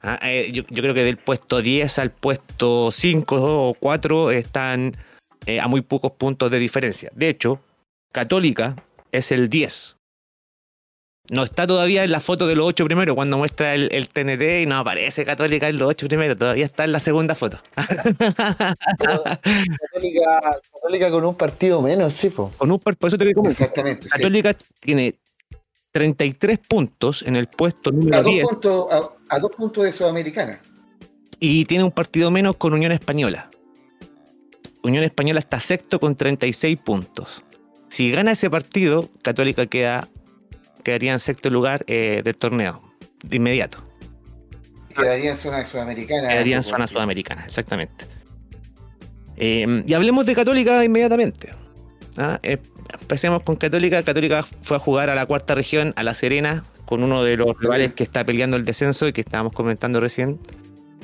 [0.01, 4.93] Ah, eh, yo, creo que del puesto 10 al puesto 5 o 4 están
[5.45, 7.11] eh, a muy pocos puntos de diferencia.
[7.15, 7.61] De hecho,
[8.11, 8.75] Católica
[9.11, 9.98] es el 10
[11.29, 14.63] no está todavía en la foto de los ocho primeros cuando muestra el, el TNT
[14.63, 17.59] y no aparece Católica en los ocho primeros, todavía está en la segunda foto.
[20.81, 22.51] Católica, con un partido menos, sí, po.
[22.57, 24.09] Con un por eso te digo Exactamente.
[24.09, 25.15] Católica tiene
[25.91, 28.45] 33 puntos en el puesto número a 10.
[29.29, 30.61] a, dos puntos de Sudamericana.
[31.39, 33.49] Y tiene un partido menos con Unión Española.
[34.83, 37.43] Unión Española está sexto con 36 puntos.
[37.89, 40.07] Si gana ese partido, Católica queda
[40.83, 42.81] quedaría en sexto lugar eh, del torneo,
[43.23, 43.79] de inmediato.
[44.95, 46.29] Quedaría en zona sudamericana.
[46.29, 48.05] Quedaría en zona sudamericana, exactamente.
[49.37, 51.51] Eh, y hablemos de Católica inmediatamente.
[52.17, 52.39] ¿ah?
[52.43, 52.57] Eh,
[52.99, 54.03] empecemos con Católica.
[54.03, 57.57] Católica fue a jugar a la cuarta región, a La Serena, con uno de los
[57.59, 60.39] rivales que está peleando el descenso y que estábamos comentando recién.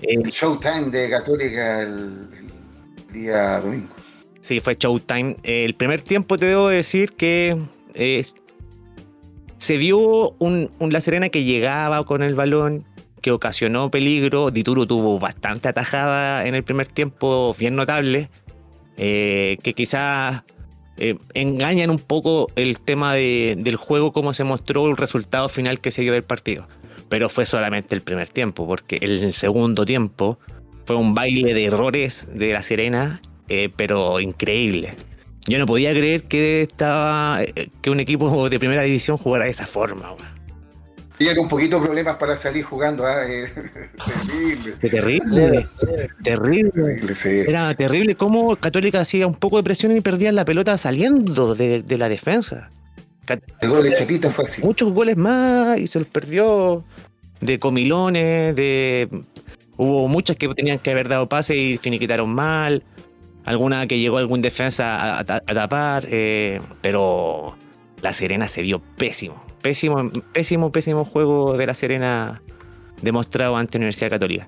[0.01, 2.29] el showtime de Católica el,
[3.13, 3.93] día domingo.
[4.41, 5.37] Sí, fue showtime.
[5.43, 7.57] El primer tiempo te debo decir que
[9.65, 12.85] se vio un, La Serena que llegaba con el balón,
[13.19, 14.51] que ocasionó peligro.
[14.51, 18.29] Dituro tuvo bastante atajada en el primer tiempo, bien notable,
[18.97, 20.43] eh, que quizás
[20.97, 25.89] eh, engañan un poco el tema del juego, cómo se mostró el resultado final que
[25.89, 26.67] se dio del partido.
[27.09, 30.37] Pero fue solamente el primer tiempo, porque el segundo tiempo
[30.85, 34.93] fue un baile de errores de La Serena, eh, pero increíble.
[35.47, 37.39] Yo no podía creer que estaba
[37.81, 40.15] que un equipo de primera división jugara de esa forma.
[41.17, 43.05] Tenía un poquito de problemas para salir jugando.
[43.05, 43.23] ¿ah?
[43.25, 43.47] Eh,
[44.05, 44.71] terrible.
[44.81, 45.67] terrible.
[46.23, 47.45] terrible.
[47.47, 51.83] Era terrible cómo Católica hacía un poco de presión y perdía la pelota saliendo de,
[51.97, 52.69] la defensa.
[53.61, 54.61] El gol de Chapita fue así.
[54.63, 56.83] Muchos goles más y se los perdió
[57.39, 59.09] de comilones, de
[59.77, 62.83] hubo muchas que tenían que haber dado pase y finiquitaron mal
[63.45, 67.55] alguna que llegó algún defensa a, tapar, eh, pero
[68.01, 72.41] la Serena se vio pésimo, pésimo, pésimo, pésimo juego de la Serena
[73.01, 74.47] demostrado ante Universidad Católica.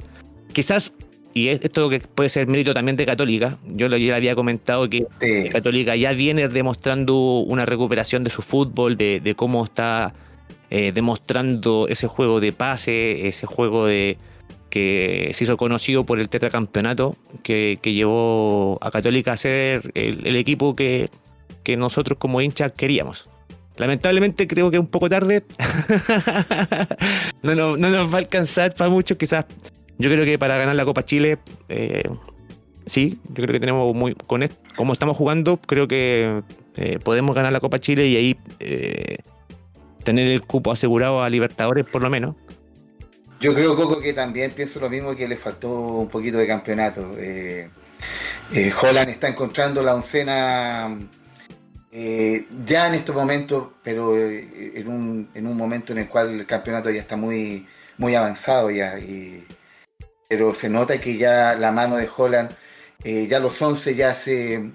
[0.51, 0.93] Quizás,
[1.33, 5.05] y esto que puede ser mérito también de Católica, yo le había comentado que
[5.51, 10.15] Católica ya viene demostrando una recuperación de su fútbol, de, cómo está
[10.71, 14.17] eh, demostrando ese juego de pase, ese juego de,
[14.69, 20.35] que se hizo conocido por el tetracampeonato que, que llevó a Católica a ser el,
[20.35, 21.09] equipo que,
[21.77, 23.29] nosotros como hinchas queríamos.
[23.77, 25.43] Lamentablemente creo que un poco tarde.
[27.43, 29.45] no, nos va a alcanzar para muchos, quizás.
[29.97, 31.37] Yo creo que para ganar la Copa Chile,
[31.69, 32.03] eh,
[32.85, 34.15] sí, yo creo que tenemos muy.
[34.15, 36.41] Con esto, como estamos jugando, creo que
[36.77, 39.17] eh, podemos ganar la Copa Chile y ahí eh,
[40.03, 42.35] tener el cupo asegurado a Libertadores por lo menos.
[43.39, 47.15] Yo creo, Coco, que también pienso lo mismo que le faltó un poquito de campeonato.
[47.19, 47.69] Eh,
[48.51, 50.97] eh, Holland está encontrando la oncena
[51.91, 56.45] eh, ya en estos momentos, pero en un, en un momento en el cual el
[56.47, 58.95] campeonato ya está muy, muy avanzado ya.
[60.27, 62.51] pero se nota que ya la mano de Holland,
[63.03, 64.71] ya los 11 ya se,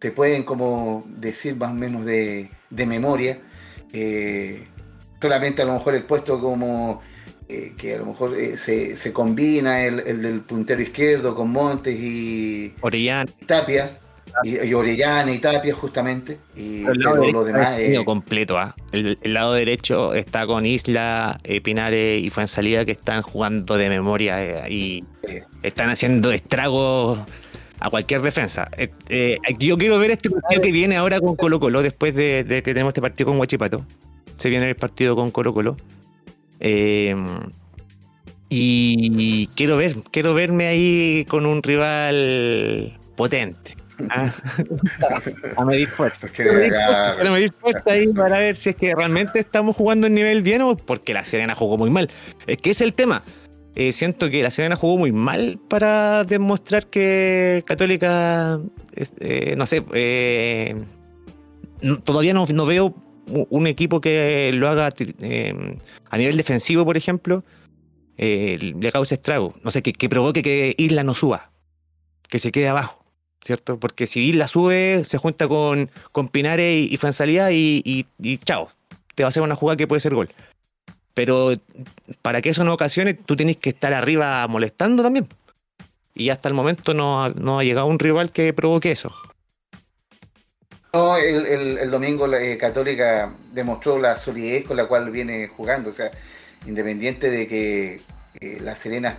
[0.00, 3.40] se pueden como decir más o menos de, de memoria.
[5.20, 7.02] solamente a lo mejor el puesto como
[7.48, 11.98] eh, que a lo mejor eh, se, se, combina el, del puntero izquierdo con Montes
[11.98, 13.30] y Orellana.
[13.46, 13.98] Tapia,
[14.42, 16.38] y, Orellana y Tapia justamente.
[16.56, 18.58] Y lo demás es completo.
[18.58, 18.74] ¿ah?
[18.92, 24.42] El, lado derecho está con Isla, eh, Pinares y Fuensalida que están jugando de memoria
[24.42, 25.04] eh, y
[25.62, 27.20] están haciendo estragos
[27.80, 28.68] a cualquier defensa.
[29.08, 32.72] Eh, yo quiero ver este partido que viene ahora con Colo Colo después de, que
[32.72, 33.84] tenemos este partido con Huachipato.
[34.36, 35.76] Se viene el partido con Colo Colo.
[38.48, 43.76] Y quiero ver, quiero verme ahí con un rival potente.
[44.10, 44.32] Ah.
[45.56, 46.26] a medir fuerza.
[46.26, 50.62] A medir fuerza ahí para ver si es que realmente estamos jugando en nivel bien
[50.62, 52.10] o porque la Serena jugó muy mal.
[52.46, 53.22] Es que es el tema.
[53.76, 58.60] Eh, siento que la Serena jugó muy mal para demostrar que Católica,
[59.20, 60.76] eh, no sé, eh,
[62.04, 62.94] todavía no, veo
[63.26, 64.92] un equipo que lo haga
[66.10, 67.44] a nivel defensivo, por ejemplo,
[68.16, 69.54] le cause estrago.
[69.62, 71.50] No sé, que provoque que Isla no suba,
[72.28, 73.04] que se quede abajo.
[73.44, 73.78] ¿cierto?
[73.78, 76.98] Porque si la sube, se junta con, con Pinares y,
[77.84, 78.72] y y, chao.
[79.14, 80.30] Te va a hacer una jugada que puede ser gol.
[81.12, 81.52] Pero
[82.22, 85.28] para que eso no ocasione, tú tienes que estar arriba molestando también.
[86.14, 89.14] Y hasta el momento no ha llegado un rival que provoque eso.
[90.94, 95.90] No, el, domingo la eh, Católica demostró la solidez con la cual viene jugando.
[95.90, 96.12] O sea,
[96.68, 98.00] independiente de que
[98.40, 99.18] eh, la Serena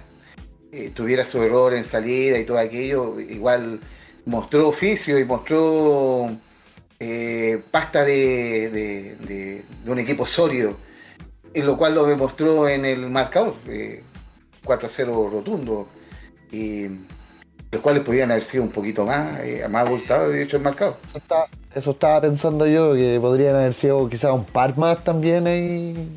[0.71, 3.81] eh, tuviera su error en salida y todo aquello, igual
[4.23, 6.29] mostró oficio y mostró
[7.71, 10.77] pasta de, un equipo sólido,
[11.53, 13.55] en lo cual lo demostró en el marcador,
[14.63, 15.89] 4 eh, 0 rotundo,
[16.53, 16.88] y
[17.75, 20.95] los cuales podían haber sido un poquito más, eh, más abultados, de hecho, el marcador.
[21.73, 26.09] Eso, estaba pensando yo, que podrían haber sido quizás un par más también ahí.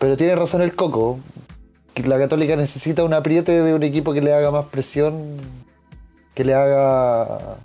[0.00, 1.20] Pero tiene razón el Coco,
[1.94, 5.36] que la Católica necesita un apriete de un equipo que le haga más presión
[6.34, 7.58] que le haga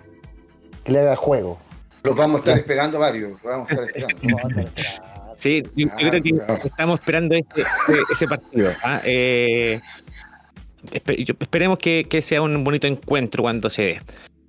[0.83, 1.57] que le haga juego.
[2.03, 4.69] Los vamos a estar esperando varios, vamos a estar esperando.
[5.35, 7.63] Sí, yo, creo que estamos esperando ese,
[8.11, 8.73] ese partido.
[8.83, 8.99] ¿ah?
[9.05, 9.79] Eh,
[10.91, 14.01] esperemos que, que, sea un bonito encuentro cuando se dé.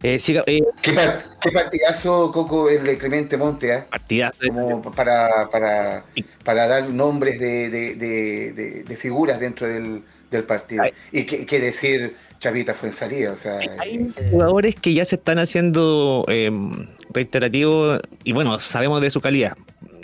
[0.02, 3.74] Eh, eh, ¿Qué, partidazo, Coco, el de Clemente Monte?
[3.74, 3.84] ¿eh?
[3.90, 4.38] Partidazo.
[4.48, 6.04] Como para, para,
[6.42, 10.84] para dar nombres de, de, de, de figuras dentro del, del partido.
[11.12, 13.32] y qué decir Chavita fue en salida.
[13.32, 19.00] O sea, hay eh, jugadores que ya se están haciendo em, reiterativos y bueno, sabemos
[19.02, 19.56] de su calidad.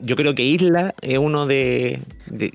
[0.02, 2.02] Yo creo que Isla es uno de,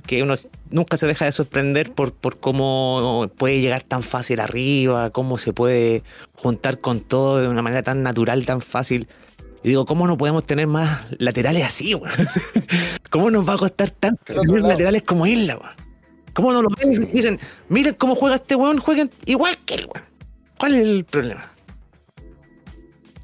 [0.06, 0.36] que uno
[0.70, 5.54] nunca se deja de sorprender por, por cómo puede llegar tan fácil arriba, cómo se
[5.54, 9.08] puede juntar con todo de una manera tan natural, tan fácil.
[9.64, 11.96] Y digo, ¿cómo no podemos tener más laterales así?
[13.10, 15.76] ¿Cómo nos va a costar tanto tener laterales como Isla?
[16.34, 16.94] ¿Cómo no lo ven?
[16.94, 20.08] Y dicen, miren cómo juega este weón, jueguen igual que el weón.
[20.58, 21.52] ¿Cuál es el problema?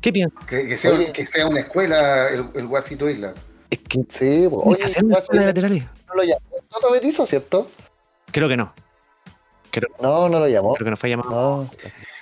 [0.02, 0.46] ¿Qué piensas?
[0.46, 3.34] Que, sea, que, sea, una escuela el, el Guasito Isla.
[3.70, 5.84] Es que sí, oye, hacer una escuela de laterales.
[6.08, 7.70] No lo llamó Toto Berizo, ¿cierto?
[8.32, 8.74] Creo que no.
[10.02, 10.74] no, no lo llamó.
[10.74, 11.70] Creo que no fue llamado.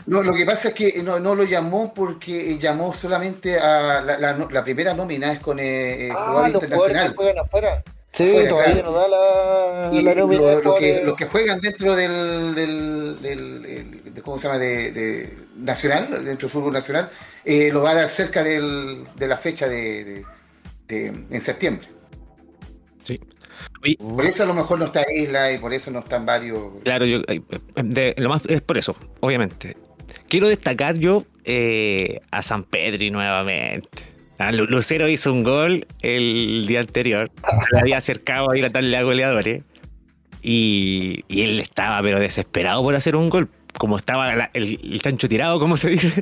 [0.08, 0.24] No.
[0.24, 4.18] lo que pasa es que no, no, lo llamó porque llamó solamente a la,
[4.50, 7.10] la, primera nómina es con eh, ah, jugador internacional.
[7.10, 7.84] Que juegan afuera.
[8.12, 14.40] Sí, todavía no da la, y lo, que, los que juegan dentro del, del, ¿cómo
[14.40, 14.58] se llama?
[14.58, 17.10] De, nacional, dentro del fútbol nacional,
[17.44, 20.24] eh, lo va a dar cerca de la fecha de,
[20.90, 21.88] en septiembre.
[23.04, 23.20] Sí.
[23.98, 26.60] por eso a lo mejor no está Isla y por eso no están varios.
[26.84, 27.22] Claro, yo,
[28.18, 29.78] lo más es por eso, obviamente.
[30.28, 33.90] Quiero destacar yo eh, a San Pedri nuevamente.
[34.38, 37.32] Ah, Lucero hizo un gol el día anterior.
[37.72, 39.64] Le había acercado a ir a darle a goleadores.
[40.42, 43.50] Y, y, él estaba, pero desesperado por hacer un gol.
[43.78, 46.22] Como estaba el, el, chancho tirado, ¿cómo se dice?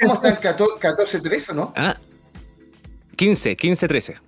[0.00, 1.72] ¿Cómo están 14-13 no?
[1.76, 1.96] Ah,
[3.14, 4.20] 15, 15-13.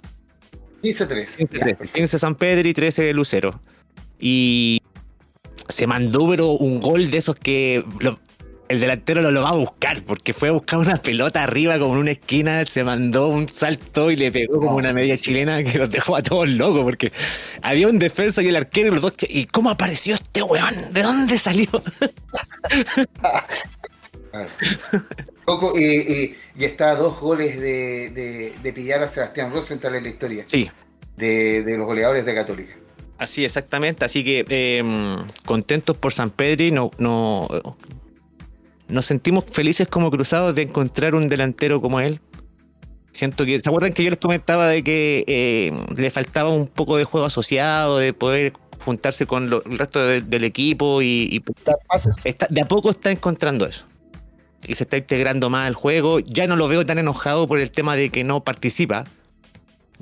[0.82, 1.90] 15-13.
[1.92, 3.60] 15 San Pedro y 13 Lucero.
[4.18, 4.80] Y
[5.68, 7.84] se mandó, pero un gol de esos que
[8.68, 11.94] el delantero lo, lo va a buscar, porque fue a buscar una pelota arriba como
[11.94, 15.78] en una esquina, se mandó un salto y le pegó como una media chilena que
[15.78, 17.12] los dejó a todos locos, porque
[17.62, 19.14] había un defensa y el arquero y los dos.
[19.28, 20.92] ¿Y cómo apareció este weón?
[20.92, 21.68] ¿De dónde salió?
[25.44, 30.44] Coco, y, está a dos goles de, de, pillar a Sebastián Rosenthal en la historia.
[30.46, 30.70] Sí.
[31.16, 32.74] De, los goleadores de Católica.
[33.18, 34.04] Así, exactamente.
[34.04, 36.70] Así que em, contentos por San Pedri.
[36.70, 37.48] No, no,
[38.88, 42.20] nos sentimos felices como cruzados de encontrar un delantero como él.
[43.12, 46.98] Siento que, ¿se acuerdan que yo les comentaba de que eh, le faltaba un poco
[46.98, 48.52] de juego asociado, de poder
[48.86, 51.42] juntarse con el resto del equipo y,
[52.50, 53.84] de a poco está encontrando eso.
[54.66, 56.20] Y se está integrando más al juego.
[56.20, 59.04] Ya no lo veo tan enojado por el tema de que no participa.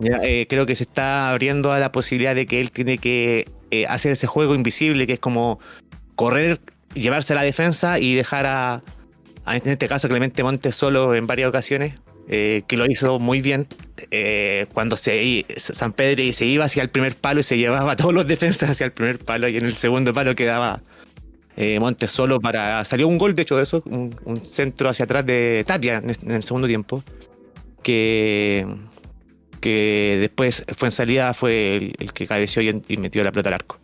[0.02, 3.86] Eh, creo que se está abriendo a la posibilidad de que él tiene que eh,
[3.86, 5.60] hacer ese juego invisible, que es como
[6.16, 6.60] correr,
[6.94, 8.82] llevarse a la defensa y dejar a,
[9.46, 11.94] en este caso, Clemente Montes solo en varias ocasiones,
[12.28, 13.68] eh, que lo hizo muy bien.
[14.72, 18.14] cuando se, San Pedro se iba hacia el primer palo y se llevaba a todos
[18.14, 20.82] los defensas hacia el primer palo y en el segundo palo quedaba
[21.80, 22.84] Montes solo para...
[22.84, 26.42] Salió un gol, de hecho, de eso, un, centro hacia atrás de Tapia en el
[26.42, 27.02] segundo tiempo,
[27.82, 28.66] que
[29.64, 33.78] que después fue en salida, fue el, que cadeció y, metió la pelota al arco.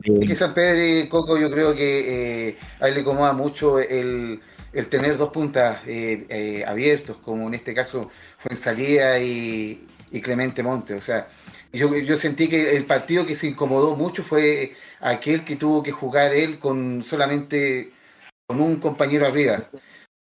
[0.00, 3.80] Es que San Pedro y Coco yo creo que eh, a él le incomoda mucho
[3.80, 4.40] el,
[4.88, 9.84] tener dos puntas eh, eh, abiertos, como en este caso fue en salida y,
[10.22, 10.94] Clemente Monte.
[10.94, 11.26] O sea,
[11.72, 15.92] yo, yo sentí que el partido que se incomodó mucho fue aquel que tuvo que
[15.92, 17.92] jugar él con solamente
[18.46, 19.68] con un compañero arriba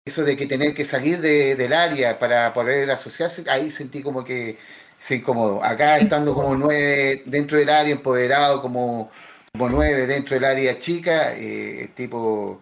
[0.05, 4.57] eso de que tener que salir del área para poder asociarse, ahí sentí como que
[4.99, 5.63] se incomodó.
[5.63, 9.11] Acá estando como nueve dentro del área, empoderado como,
[9.53, 12.61] como nueve dentro del área chica, eh, el tipo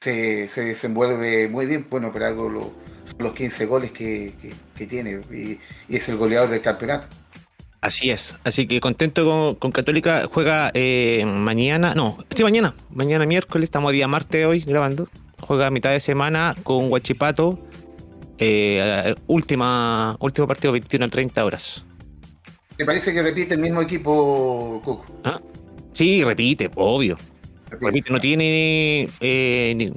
[0.00, 4.32] se, desenvuelve muy bien, bueno, pero algo lo, son los 15 goles que,
[4.88, 7.08] tiene y, es el goleador del campeonato.
[7.86, 13.68] Así es, así que contento con, Católica, juega eh, mañana, no, sí, mañana, mañana miércoles,
[13.68, 15.06] estamos día martes hoy grabando,
[15.38, 17.60] juega a mitad de semana con Huachipato.
[18.38, 21.84] Eh, última, último partido 21 a 30 horas.
[22.76, 25.06] Me parece que repite el mismo equipo, Coco.
[25.22, 25.40] ¿Ah?
[25.92, 27.16] Sí, repite, obvio.
[27.70, 28.10] Repite.
[28.10, 29.92] no tiene eh, ni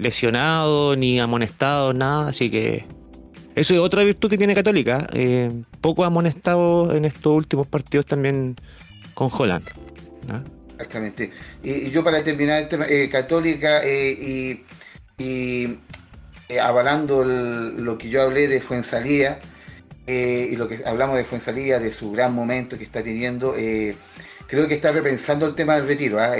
[0.00, 2.84] lesionado ni amonestado, nada, así que
[3.56, 5.08] eso es otra virtud que tiene Católica.
[5.12, 5.50] Eh,
[5.82, 8.56] poco amonestado en estos últimos partidos también
[9.12, 9.68] con Holland.
[10.70, 11.30] Exactamente.
[11.62, 14.64] Y, yo para terminar el tema, Católica y
[15.22, 15.78] y
[16.48, 19.38] eh, avalando lo que yo hablé de Fuensalía
[20.06, 23.94] eh, y lo que hablamos de Fuensalía, de su gran momento que está teniendo, eh,
[24.46, 26.18] creo que está repensando el tema del retiro.
[26.20, 26.32] ¿ah?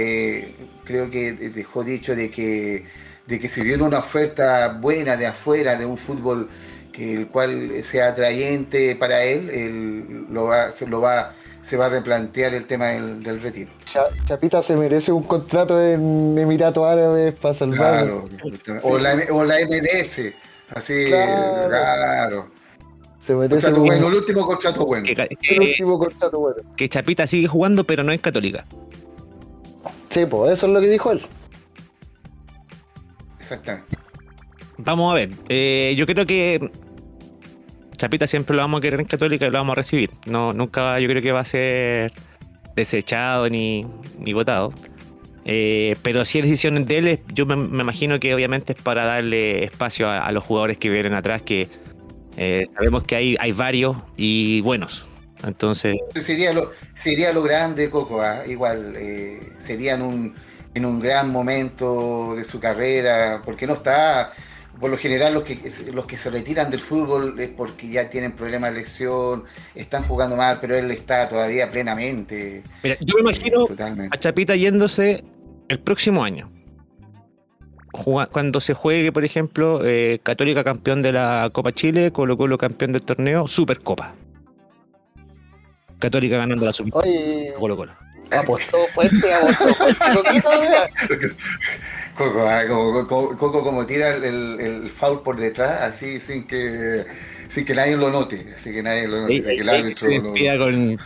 [0.85, 2.85] creo que dejó dicho de que,
[3.27, 6.49] de que si viene una oferta buena de afuera, de un fútbol
[6.93, 11.87] que el cual sea atrayente para él, él lo va, se lo va se va
[11.87, 13.71] a replantear el tema del, retiro.
[14.27, 18.05] Chapita se merece un contrato en Emiratos Árabes para salvar.
[18.05, 18.25] Claro,
[18.83, 20.33] o la, o la MLS,
[20.75, 22.51] así, claro.
[23.21, 23.87] Se merece un...
[23.87, 25.05] bueno, el último contrato bueno.
[25.05, 26.57] Que, el último contrato bueno.
[26.77, 28.65] Que Chapita sigue jugando, pero no es católica.
[30.11, 31.23] Sí, pues eso es lo que dijo él.
[33.39, 33.97] Exactamente.
[34.79, 35.31] Vamos a ver.
[35.49, 36.71] Eh, yo creo que
[38.03, 40.11] Chapita siempre lo vamos a querer en Católica y lo vamos a recibir.
[40.27, 42.13] No, nunca yo creo que va a ser
[42.75, 43.87] desechado ni,
[44.19, 44.75] ni votado.
[45.45, 49.63] Eh, pero si es decisión de él, yo me, imagino que obviamente es para darle
[49.63, 51.69] espacio a, los jugadores que vienen atrás, que
[52.37, 55.07] eh, sabemos que hay, hay varios y buenos.
[55.45, 55.95] Entonces.
[56.21, 58.43] Sería lo, sería lo grande, Coco, ¿ah?
[58.49, 60.35] igual, eh, sería en un,
[60.75, 64.33] en un gran momento de su carrera, porque no está
[64.81, 65.59] por lo general los que,
[65.93, 70.37] los que se retiran del fútbol es porque ya tienen problemas de lesión, están jugando
[70.37, 72.63] mal, pero él está todavía plenamente.
[72.83, 73.67] Mira, yo me imagino
[74.11, 75.25] a Chapita yéndose
[75.69, 76.51] el próximo año.
[77.93, 82.93] Cuando se juegue, por ejemplo, eh, Católica campeón de la Copa Chile, Colo Colo campeón
[82.93, 84.15] del torneo, Supercopa.
[85.99, 87.07] Católica ganando la Supercopa.
[87.59, 87.93] Colo Colo.
[88.31, 89.99] Apostó fuerte, apostó fuerte,
[92.17, 97.05] Coco, ah, Coco, como tira el, el, foul por detrás, así sin que
[97.49, 100.99] sin que nadie lo note, así que nadie lo note, sí, que el con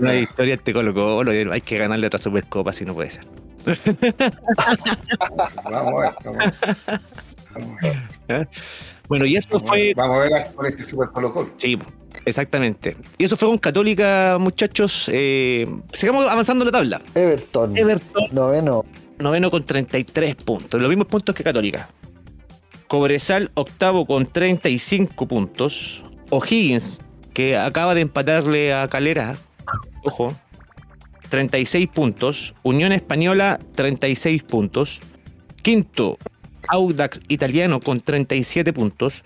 [0.00, 3.24] una historia este Colo Colo, hay que ganarle otra Supercopa si no puede ser.
[5.64, 6.54] vamos a ver, vamos,
[7.54, 7.96] vamos a ver.
[8.28, 8.46] ¿Eh?
[9.08, 9.92] Bueno, y eso fue.
[9.94, 11.50] Vamos a ver con este Super Colo Colo.
[11.56, 11.78] Sí,
[12.24, 12.96] exactamente.
[13.18, 15.10] Y eso fue con Católica, muchachos.
[15.12, 17.02] Eh, sigamos avanzando en la tabla.
[17.14, 17.76] Everton.
[17.76, 18.24] Everton.
[18.32, 18.84] Noveno
[19.18, 21.88] noveno con 33 puntos, los mismos puntos que Católica.
[22.86, 26.02] Cobresal, octavo con 35 puntos.
[26.30, 26.98] O'Higgins,
[27.34, 29.36] que acaba de empatarle a Calera,
[30.04, 30.34] ojo,
[31.28, 32.54] 36 puntos.
[32.62, 35.00] Unión Española, 36 puntos.
[35.62, 36.18] Quinto,
[36.68, 39.22] Audax Italiano con 37 puntos.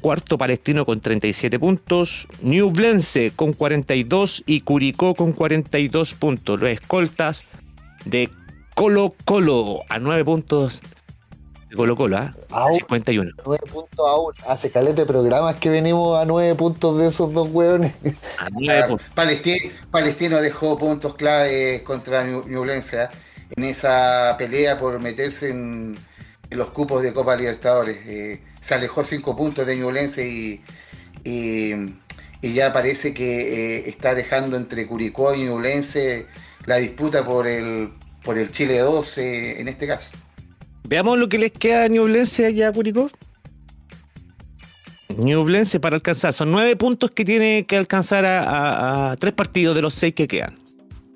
[0.00, 2.28] Cuarto, Palestino con 37 puntos.
[2.42, 6.60] Newblense con 42 y Curicó con 42 puntos.
[6.60, 7.44] Los escoltas
[8.04, 8.30] de
[8.74, 10.82] Colo Colo a 9 puntos
[11.70, 12.34] de Colo Colo, ¿ah?
[12.72, 13.30] 51.
[13.46, 14.34] 9 puntos aún.
[14.48, 17.92] Hace calete de programas que venimos a 9 puntos de esos dos hueones.
[18.38, 19.06] A 9 puntos.
[19.90, 23.10] Palestino, dejó puntos clave contra Ñublense ¿ah?
[23.56, 25.96] en esa pelea por meterse en,
[26.50, 27.98] los cupos de Copa Libertadores.
[28.06, 30.62] Eh, se alejó cinco puntos de Ñublense y,
[31.24, 31.74] y,
[32.42, 36.26] ya parece que eh, está dejando entre Curicó y Ñublense
[36.66, 37.90] la disputa por el,
[38.24, 40.10] por el Chile 12 en este caso.
[40.88, 43.10] Veamos lo que les queda a Ñublense allá a Curicó.
[45.16, 46.32] Ñublense para alcanzar.
[46.32, 50.56] Son nueve puntos que tiene que alcanzar a, tres partidos de los seis que quedan.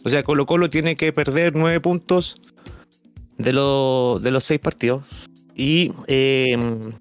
[0.05, 2.41] O sea, Colo Colo tiene que perder nueve puntos
[3.37, 5.05] de, de los seis partidos.
[5.55, 6.93] Y em,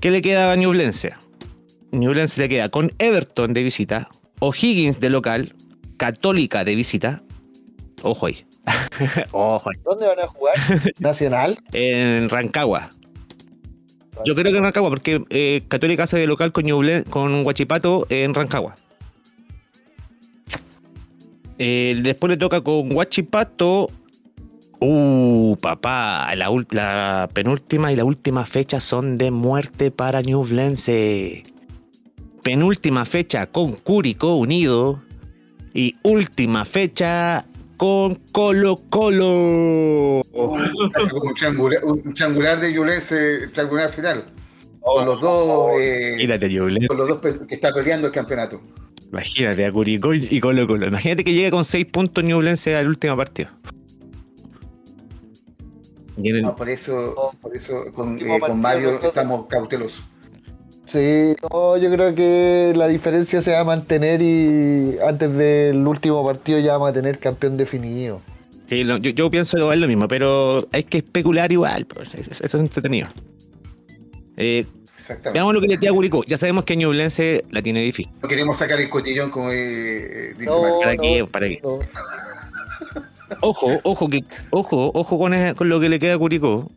[0.00, 1.12] ¿qué le queda a Ñublense?
[1.92, 4.08] Ñublense le queda con Everton de visita,
[4.40, 5.54] O'Higgins de local,
[5.98, 7.22] Católica de visita.
[8.02, 8.46] Ojo ahí.
[9.32, 9.70] Ojo.
[9.84, 10.54] ¿Dónde van a jugar?
[10.98, 11.58] ¿Nacional?
[11.72, 12.90] en Rancagua.
[14.24, 16.64] Yo creo que en Rancagua, porque eh, Católica hace de local con,
[17.08, 18.74] con Huachipato en Rancagua.
[21.58, 23.90] Eh, después le toca con Huachipato.
[24.80, 31.44] Uh, papá, la, penúltima y la última fecha son de muerte para Ñublense.
[32.42, 35.00] Penúltima fecha con Curicó Unido.
[35.72, 37.46] Y última fecha
[37.82, 40.22] con Colo Colo.
[40.22, 41.34] un,
[42.14, 44.26] triangular, de Yulense, triangular final.
[44.78, 45.72] Con los dos.
[45.80, 46.24] Eh,
[46.86, 48.60] con los dos que está peleando el campeonato.
[49.10, 50.86] Imagínate, a Curicó y Colo Colo.
[50.86, 53.50] Imagínate que llegue con 6 puntos Ñublense al último partido.
[56.40, 60.04] No, por eso, por eso con, eh, con Mario estamos cautelosos.
[60.92, 66.58] Sí, yo creo que la diferencia se va a mantener y antes del último partido
[66.58, 68.20] ya vamos a tener campeón definido.
[68.66, 68.84] Sí,
[69.14, 73.08] yo, pienso igual lo mismo, pero hay que especular igual, pues, eso, es entretenido.
[74.36, 74.66] Eh,
[75.32, 76.24] veamos lo que le queda a Curicó.
[76.24, 78.12] Ya sabemos que Ñublense la tiene difícil.
[78.20, 81.26] No queremos sacar el cotillón como eh, dice ¿Para qué?
[81.30, 81.62] ¿Para qué?
[83.40, 86.70] Ojo, ojo, que, ojo, ojo con, con lo que le queda a Curicó.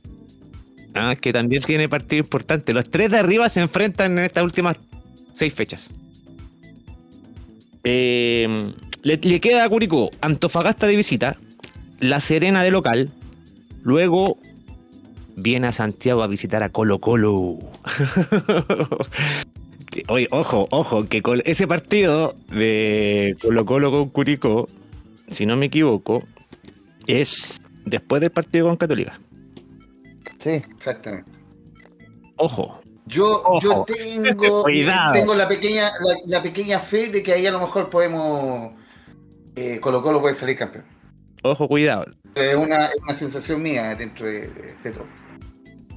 [0.96, 2.74] Ah, que también tiene partido importante.
[2.74, 4.80] Los tres de arriba se enfrentan en estas últimas
[5.34, 5.91] seis fechas.
[7.84, 8.74] Eh,
[9.04, 11.38] le, queda a Curicó Antofagasta de visita,
[12.00, 13.12] La Serena de local,
[13.84, 14.39] luego
[15.36, 17.60] viene a Santiago a visitar a Colo Colo.
[20.08, 24.68] Oye, ojo, ojo, que ese partido de Colo Colo con Curicó,
[25.30, 26.24] si no me equivoco,
[27.06, 29.20] es después del partido con Católica.
[30.46, 30.62] Sí.
[30.76, 31.32] Exactamente.
[32.36, 32.80] Ojo.
[33.08, 34.64] Yo, yo tengo,
[35.14, 35.91] tengo la pequeña,
[36.28, 38.74] la, pequeña fe de que ahí a lo mejor podemos.
[39.56, 40.86] Eh, Colo Colo puede salir campeón.
[41.41, 42.06] Ojo, cuidado.
[42.36, 44.48] Es una, sensación mía dentro de,
[44.84, 45.06] todo.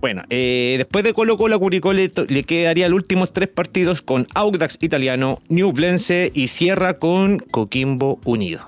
[0.01, 2.11] Bueno, eh, después de Colo Colo a Curicó le,
[2.45, 8.61] quedaría los últimos tres partidos con Audax Italiano, Newblense y cierra con Coquimbo Unido.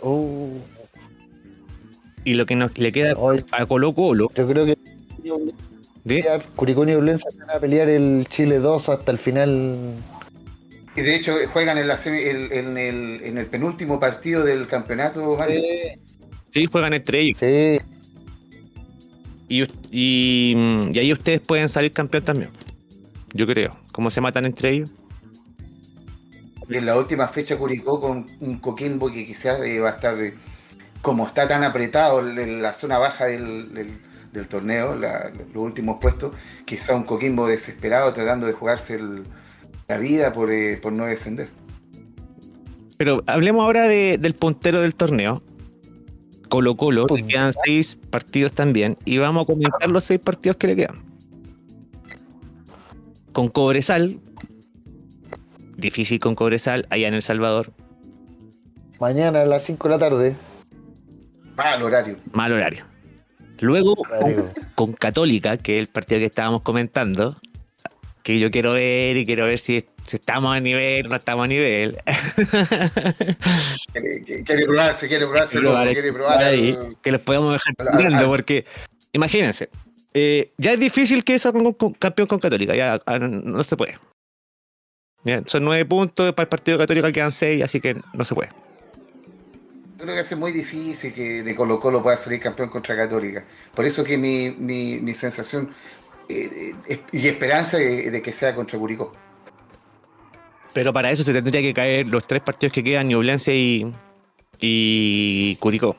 [0.00, 0.58] Oh.
[2.24, 3.14] Y lo que nos le queda
[3.52, 4.30] a Colo Colo.
[4.34, 4.76] Yo creo que
[6.04, 6.42] ¿De?
[6.54, 7.18] Curicó y van
[7.48, 9.94] a pelear el Chile 2 hasta el final.
[10.96, 15.36] Y de hecho juegan en, la en, el, en el penúltimo partido del campeonato.
[16.52, 16.66] Sí.
[16.66, 17.38] juegan entre ellos.
[17.38, 17.80] Sí.
[19.48, 22.50] Y, y, ahí ustedes pueden salir campeón también.
[23.32, 23.76] Yo creo.
[23.90, 24.90] ¿Cómo se matan entre ellos?
[26.68, 30.16] En la última fecha Curicó con un Coquimbo que quizás eh, va a estar
[31.04, 33.68] como está tan apretado en la zona baja del,
[34.48, 36.34] torneo, los últimos puestos,
[36.64, 38.98] quizá un Coquimbo desesperado tratando de jugarse
[39.86, 41.48] la vida eh, por, no descender.
[42.96, 45.42] Pero hablemos ahora del puntero del torneo.
[46.48, 50.68] Colo Colo, le quedan seis partidos también y vamos a comentar los seis partidos que
[50.68, 51.02] le quedan.
[53.34, 54.20] Con Cobresal,
[55.76, 57.72] difícil con Cobresal, allá en El Salvador.
[59.00, 60.36] Mañana a las 5 de la tarde.
[61.56, 62.16] Mal horario.
[62.32, 62.84] Mal horario.
[63.60, 63.96] Luego,
[64.74, 67.36] con, Católica, que es el partido que estábamos comentando,
[68.22, 71.46] que yo quiero ver y quiero ver si, estamos a nivel o no estamos a
[71.46, 71.96] nivel.
[73.92, 76.54] quiere, probarse, quiere probarse, quiere probar.
[77.00, 78.66] que les podemos dejar viendo, porque
[79.12, 79.70] imagínense,
[80.12, 81.52] eh, ya es difícil que sea
[81.98, 83.98] campeón con Católica, ya ah, no, se puede.
[85.46, 88.63] son nueve puntos, para el partido de Católica quedan seis, así que no se puede
[89.96, 93.44] creo que hace muy difícil que de Colo Colo pueda salir campeón contra Católica.
[93.74, 95.74] Por eso que mi, mi, sensación
[96.28, 96.74] eh,
[97.12, 99.12] y esperanza de, que sea contra Curicó.
[100.72, 103.92] Pero para eso se tendría que caer los tres partidos que quedan, Ñublense y,
[104.58, 105.96] y Curicó.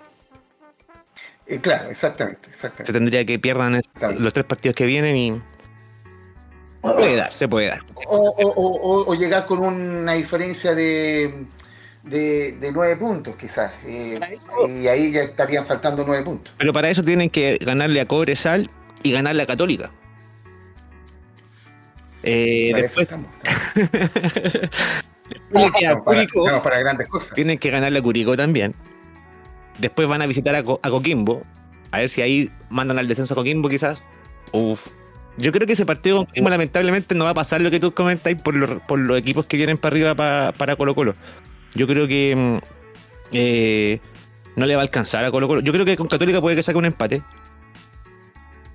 [1.48, 2.86] Eh, claro, exactamente, exactamente.
[2.88, 3.80] Se tendría que pierdan
[4.18, 5.42] los tres partidos que vienen y.
[6.82, 7.80] Puede dar, se puede dar.
[8.08, 11.46] O, o llegar con una diferencia de
[12.06, 13.72] de, nueve puntos quizás.
[13.86, 14.20] Eh,
[14.70, 16.54] y ahí ya estarían faltando nueve puntos.
[16.58, 18.70] Pero para eso tienen que ganarle a Cobresal
[19.04, 19.90] y ganarle a Católica.
[22.24, 23.08] Eh, después...
[26.64, 27.34] para, grandes cosas.
[27.34, 28.74] Tienen que ganarle a Curicó también.
[29.78, 31.44] Después van a visitar a, Coquimbo.
[31.92, 34.04] A ver si ahí mandan al descenso a Coquimbo, quizás.
[34.52, 34.88] Uf.
[35.38, 37.92] Yo creo que ese partido con Coquimbo, lamentablemente, no va a pasar lo que tú
[37.92, 41.16] comentáis por, los equipos que vienen para arriba para Colo Colo.
[41.76, 42.58] Yo creo que mm,
[43.34, 44.00] eh,
[44.56, 45.62] no le va a alcanzar a Colo Colo.
[45.62, 47.22] Yo creo que con Católica puede que saque un empate.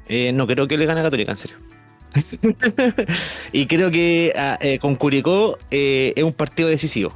[0.07, 1.57] Eh, no creo que le gane a Católica, en serio.
[3.53, 7.13] y creo que ah, eh, con Curicó es un partido decisivo.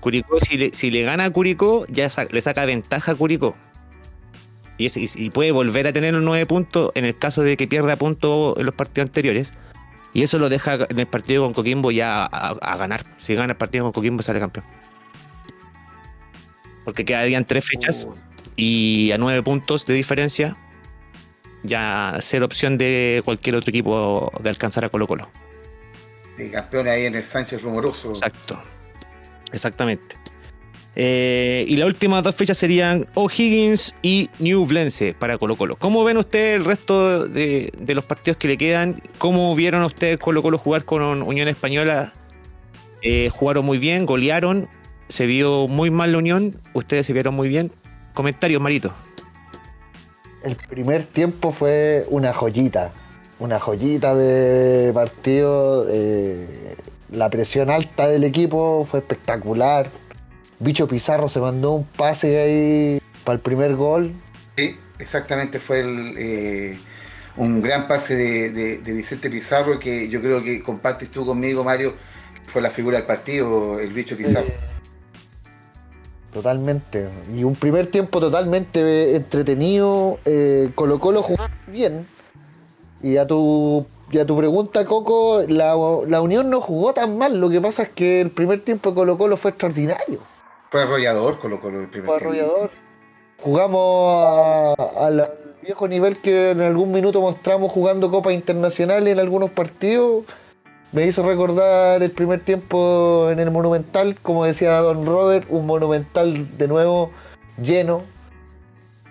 [0.00, 3.54] Curicó, si le, si le gana a Curicó, ya le saca ventaja a Curicó.
[4.76, 8.58] Y, puede volver a tener los nueve puntos en el caso de que pierda puntos
[8.58, 9.52] en los partidos anteriores.
[10.12, 13.04] Y eso lo deja en el partido con Coquimbo ya a ganar.
[13.18, 14.64] Si gana el partido con Coquimbo, sale campeón
[16.84, 18.16] porque quedarían tres fechas oh.
[18.56, 20.56] y a nueve puntos de diferencia
[21.64, 25.30] ya ser opción de cualquier otro equipo de alcanzar a Colo Colo.
[26.36, 28.10] De campeón ahí en el Sánchez rumoroso.
[28.10, 28.58] Exacto,
[29.52, 30.16] exactamente.
[30.96, 35.76] Eh, y las últimas dos fechas serían O'Higgins y Newblense para Colo Colo.
[35.76, 39.02] ¿Cómo ven ustedes el resto de, de, los partidos que le quedan?
[39.18, 42.12] ¿Cómo vieron ustedes Colo Colo jugar con Unión Española?
[43.02, 44.68] Eh, jugaron muy bien, golearon
[45.08, 47.70] se vio muy mal la unión, ustedes se vieron muy bien.
[48.14, 48.92] Comentarios, Marito.
[50.44, 52.92] El primer tiempo fue una joyita,
[53.38, 55.86] una joyita de partido.
[55.88, 56.76] Eh,
[57.10, 59.88] la presión alta del equipo fue espectacular.
[60.60, 64.12] Bicho Pizarro se mandó un pase ahí para el primer gol.
[64.56, 65.82] Sí, exactamente, fue
[66.16, 66.78] eh,
[67.36, 71.94] un gran pase de, Vicente Pizarro que yo creo que compartes tú conmigo, Mario,
[72.46, 74.73] fue la figura del partido, el Bicho Pizarro.
[76.34, 77.08] Totalmente.
[77.32, 80.18] Y un primer tiempo totalmente entretenido.
[80.24, 82.06] Eh, Colo Colo jugó bien.
[83.02, 83.86] Y a tu,
[84.20, 87.38] a tu pregunta, Coco, la, Unión no jugó tan mal.
[87.38, 90.18] Lo que pasa es que el primer tiempo de Colo Colo fue extraordinario.
[90.70, 92.70] Fue arrollador Colo Colo el primer Fue arrollador.
[93.40, 95.30] Jugamos al
[95.62, 100.24] viejo nivel que en algún minuto mostramos jugando Copas Internacionales en algunos partidos
[100.94, 106.56] me hizo recordar el primer tiempo en el Monumental, como decía Don Robert, un Monumental
[106.56, 107.10] de nuevo
[107.60, 108.04] lleno,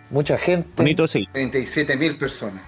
[0.09, 0.69] mucha gente.
[0.77, 1.27] Bonito, sí.
[1.33, 2.63] 37 mil personas.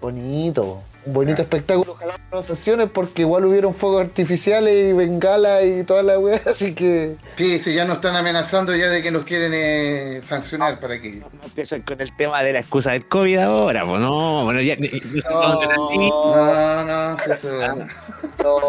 [0.00, 1.92] Bonito, un bonito espectáculo.
[1.92, 6.74] Ojalá no sesiones porque igual hubieron fuegos artificiales y bengalas y toda la weá, así
[6.74, 7.16] que.
[7.36, 11.16] Sí, sí, ya nos están amenazando ya de que nos quieren eh, sancionar para que.
[11.16, 14.76] No, empiecen con el tema de la excusa del COVID ahora, pues no, bueno, ya.
[14.76, 17.16] No, no, no, no,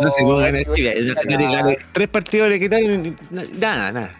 [0.01, 1.77] no, se pongan así.
[1.91, 4.11] Tres partidos le quitaron, nada, nada.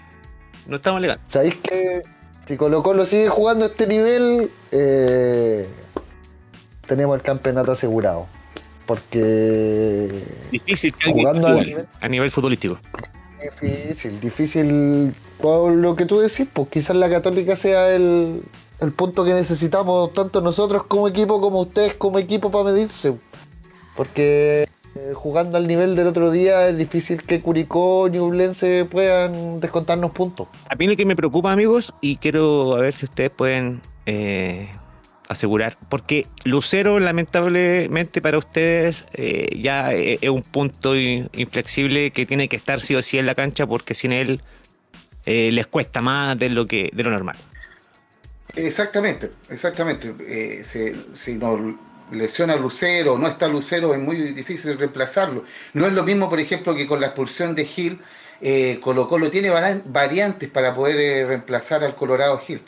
[0.66, 1.24] No estamos legales.
[1.30, 2.02] ¿Sabéis que
[2.48, 5.68] si Colo Colo sigue jugando a este nivel, eh,
[6.88, 8.28] tenemos el campeonato asegurado.
[8.86, 10.10] Porque.
[10.52, 12.78] Difícil jugando a, nivel, futbolístico.
[13.42, 15.14] Difícil, difícil.
[15.42, 18.44] Lo que tú decís, pues quizás la Católica sea el,
[18.80, 23.14] el punto que necesitamos, tanto nosotros como equipo, como ustedes como equipo, para medirse.
[23.96, 29.60] Porque eh, jugando al nivel del otro día es difícil que Curicó y Ublense puedan
[29.60, 30.48] descontarnos puntos.
[30.70, 34.70] A mí lo que me preocupa, amigos, y quiero a ver si ustedes pueden eh,
[35.34, 42.48] asegurar, porque Lucero lamentablemente para ustedes eh, ya e-, es un punto inflexible que tiene
[42.48, 44.42] que estar sí o sí en la cancha porque sin él
[45.26, 47.36] eh, les cuesta más de lo que de lo normal.
[48.56, 50.14] Exactamente, exactamente.
[50.28, 50.64] Eh,
[51.16, 51.60] si nos
[52.12, 55.44] lesiona Lucero, no está Lucero, es muy difícil reemplazarlo.
[55.74, 58.00] No es lo mismo, por ejemplo, que con la expulsión de Gil,
[58.82, 59.50] Colo Colo tiene
[59.86, 62.62] variantes para poder reemplazar al Colorado Gil.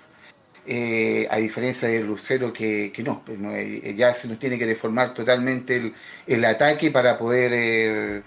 [0.67, 5.93] Eh, a diferencia del Lucero que, no, eh, ya se nos tiene que deformar totalmente
[6.25, 8.23] el, ataque para poder,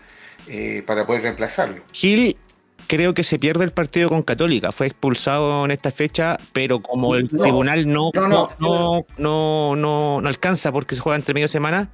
[0.47, 1.83] eh, para poder reemplazarlo.
[1.93, 2.37] Gil
[2.87, 7.17] creo que se pierde el partido con Católica, fue expulsado en esta fecha, pero como
[7.17, 11.91] el tribunal no no no, no no, no, alcanza porque se juega entre medio semana,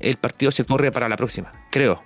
[0.00, 2.02] el partido se corre para la próxima, creo.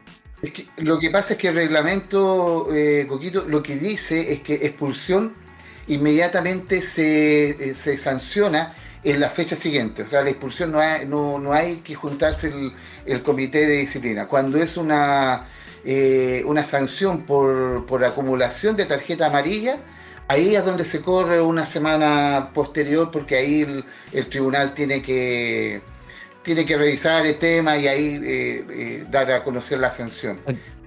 [0.76, 2.68] lo que pasa es que el reglamento,
[3.08, 5.45] Coquito, lo que dice es que expulsión
[5.89, 8.74] inmediatamente se, eh, se sanciona
[9.07, 10.03] en la fecha siguiente.
[10.03, 12.53] O sea, la expulsión no hay, no, hay que juntarse
[13.05, 14.26] el, comité de disciplina.
[14.26, 15.47] Cuando es una,
[15.84, 19.78] eh, una sanción por, por, acumulación de tarjeta amarilla,
[20.26, 25.82] ahí es donde se corre una semana posterior porque ahí el, tribunal tiene que,
[26.43, 30.37] tiene que revisar el tema y ahí eh, dar a conocer la sanción.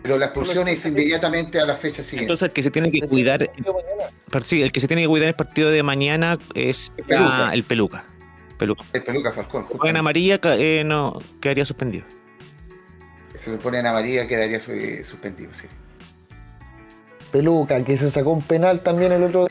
[0.02, 2.24] Pero la expulsión es inmediatamente a la fecha siguiente.
[2.24, 3.50] Entonces el que se tiene que cuidar,
[4.45, 7.38] sí, el que se tiene que cuidar el partido de mañana es El Peluca.
[7.47, 8.04] la- el Peluca.
[8.58, 8.84] Peluca.
[8.93, 9.68] El Peluca Falcón.
[9.84, 12.06] En amarilla eh, no quedaría suspendido.
[13.38, 15.68] Se le pone en amarilla, quedaría eh, suspendido, sí.
[17.32, 19.47] Peluca, que se sacó un penal también el otro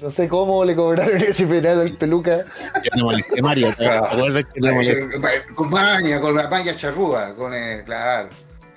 [0.00, 2.44] No sé cómo le cobraron ese penal al Peluca.
[2.82, 3.68] Yo no molesté, Mario.
[3.76, 4.06] ¿te Claro.
[4.06, 5.02] acuerdas que no molesté?
[5.16, 8.28] Eh, Con maña, con la maña charrúa, con el, claro.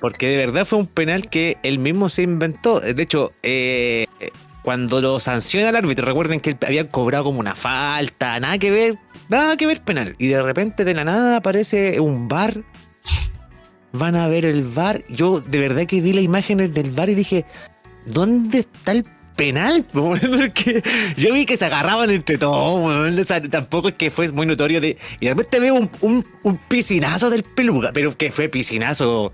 [0.03, 2.81] Porque de verdad fue un penal que él mismo se inventó.
[2.81, 4.05] De hecho, eh,
[4.61, 8.69] cuando lo sanciona el árbitro, recuerden que él había cobrado como una falta, nada que
[8.69, 8.97] ver,
[9.29, 10.13] nada que ver penal.
[10.19, 12.63] Y de repente de la nada aparece un bar.
[13.93, 15.05] Van a ver el bar.
[15.07, 17.45] Yo de verdad que vi las imágenes del bar y dije,
[18.05, 19.05] ¿dónde está el
[19.37, 19.85] penal?
[19.93, 20.83] Porque
[21.15, 23.17] yo vi que se agarraban entre todos.
[23.17, 24.97] O sea, tampoco es que fue muy notorio de.
[25.21, 29.31] Y de repente veo un, un, un piscinazo del peluca, pero que fue piscinazo.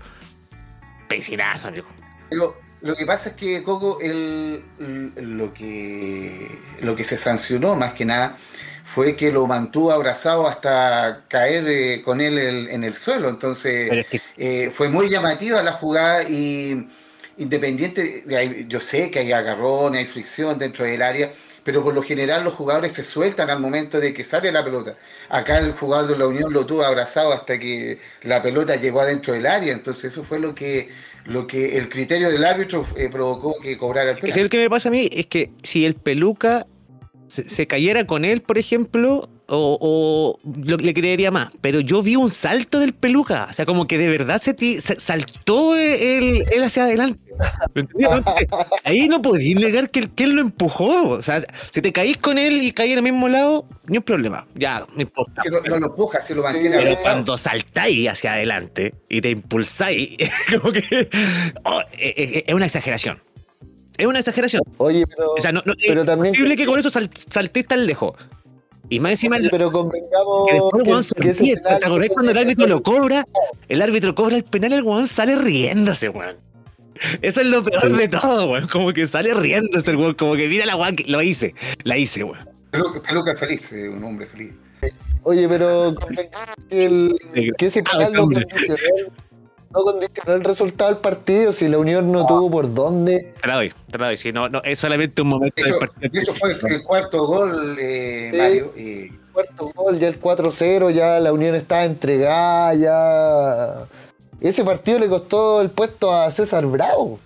[1.10, 1.86] Piscinazo, amigo.
[2.28, 6.48] Pero lo que pasa es que, Coco, el, el- lo, que,
[6.80, 8.36] lo que se sancionó más que nada
[8.94, 13.28] fue que lo mantuvo abrazado hasta caer eh, con él el- en el suelo.
[13.28, 16.88] Entonces, Pero es que eh, fue muy llamativa la jugada y
[17.38, 21.32] independiente, de ahí- yo sé que hay agarrón, hay fricción dentro del área,
[21.64, 24.96] pero por lo general los jugadores se sueltan al momento de que sale la pelota.
[25.28, 29.34] Acá el jugador de la Unión lo tuvo abrazado hasta que la pelota llegó adentro
[29.34, 30.90] del área, entonces eso fue lo que,
[31.24, 34.34] lo que el criterio del árbitro eh, provocó que cobrara el que penal.
[34.34, 36.66] si lo que me pasa a mí es que si el peluca
[37.26, 41.50] se, se cayera con él, por ejemplo, o, o lo, le creería más.
[41.60, 43.46] Pero yo vi un salto del peluca.
[43.50, 47.20] O sea, como que de verdad se, ti- se- saltó él, él hacia adelante.
[47.74, 48.46] Entonces,
[48.84, 51.08] ahí no podéis negar que, él- que él lo empujó.
[51.10, 51.40] O sea,
[51.70, 54.46] si te caís con él y caís en el mismo lado, ni un problema.
[54.54, 55.42] Ya, no importa.
[55.42, 59.30] Que no, no lo empuja, se lo mantiene Pero cuando saltáis hacia adelante y te
[59.30, 60.16] impulsáis,
[60.60, 61.08] como que
[61.64, 63.20] oh, eh, eh, es una exageración.
[63.96, 64.62] Es una exageración.
[64.78, 66.32] Oye, pero, O sea, no, no, pero es también.
[66.32, 67.10] posible que con eso sal-
[67.68, 68.12] tan lejos.
[68.90, 71.56] Y más encima, pero convengamos que después el que, weón se que ese ríe.
[71.56, 73.24] penal ¿Te acordás cuando el árbitro lo cobra?
[73.68, 76.36] El árbitro cobra el penal y el weón sale riéndose, weón.
[77.22, 78.66] Eso es lo peor de todo, weón.
[78.66, 80.14] Como que sale riéndose el weón.
[80.14, 81.54] Como que mira la weón que lo hice.
[81.84, 82.46] La hice, weón.
[82.72, 84.52] Peluca, Peluca es feliz, eh, un hombre feliz.
[85.22, 87.16] Oye, pero convengamos que, el,
[87.58, 88.44] que ese Ah, penal hombre.
[88.44, 88.76] condicionó,
[89.70, 91.52] no condicionó el resultado del partido.
[91.52, 93.34] Si la Unión no tuvo por dónde.
[93.40, 94.16] Te la doy, te la doy.
[94.16, 96.10] Si no, no, es solamente un momento De del partido.
[96.12, 98.38] de hecho fue el, el cuarto gol, eh, Sí.
[98.38, 98.72] Mario.
[98.76, 103.86] y cuarto gol, ya el 4-0, ya la Unión estaba entregada, ya.
[104.40, 107.18] Ese partido le costó el puesto a César Bravo.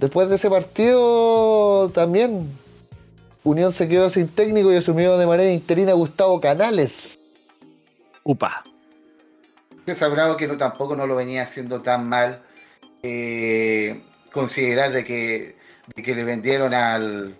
[0.00, 2.50] Después de ese partido también
[3.44, 7.18] Unión se quedó sin técnico y asumió de manera interina a Gustavo Canales.
[8.24, 8.62] Upa.
[9.86, 12.40] César Bravo que no, tampoco no lo venía haciendo tan mal.
[13.02, 14.00] eh,
[14.32, 15.56] considerar de que,
[15.94, 17.34] de que le vendieron al,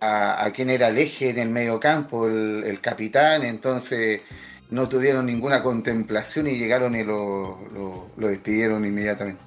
[0.00, 4.22] a, a quien era el eje en el mediocampo, el, el capitán, entonces
[4.70, 9.42] no tuvieron ninguna contemplación y llegaron y lo, lo- despidieron inmediatamente.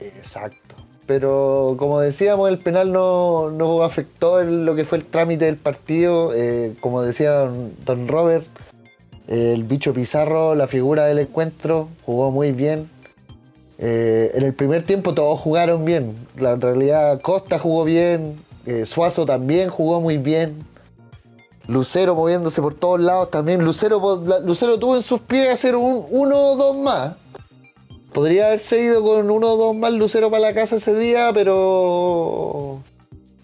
[0.00, 0.74] Exacto.
[1.06, 6.34] Pero como decíamos, el penal no, no afectó lo que fue el trámite del partido.
[6.34, 7.30] Eh, como decía
[7.86, 8.46] don, Robert,
[9.28, 12.88] el bicho Pizarro, la figura del encuentro, jugó muy bien.
[13.78, 16.14] Eh, en el primer tiempo todos jugaron bien.
[16.38, 20.56] La en realidad Costa jugó bien, eh, Suazo también jugó muy bien.
[21.66, 23.64] Lucero moviéndose por todos lados también.
[23.64, 27.16] Lucero, Lucero tuvo en sus pies hacer un uno o dos más.
[28.12, 32.80] Podría haberse ido con uno o dos más Lucero para la casa ese día, pero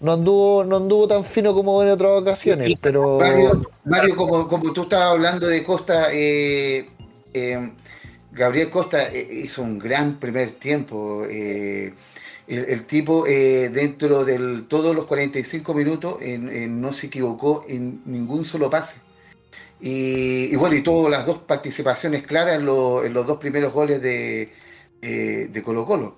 [0.03, 2.77] no anduvo, no anduvo tan fino como en otras ocasiones.
[2.81, 6.87] Pero Mario, Mario, como, como tú estabas hablando de Costa, eh,
[7.33, 7.71] eh,
[8.31, 11.23] Gabriel Costa eh, hizo un gran primer tiempo.
[11.29, 11.93] eh,
[12.45, 18.43] el, el tipo eh, dentro de todos los 45 minutos no se equivocó en ningún
[18.43, 18.97] solo pase.
[19.79, 23.71] Y, y bueno, y tuvo las dos participaciones claras en, lo- en los dos primeros
[23.71, 24.49] goles de,
[25.01, 26.15] de- de Colo Colo.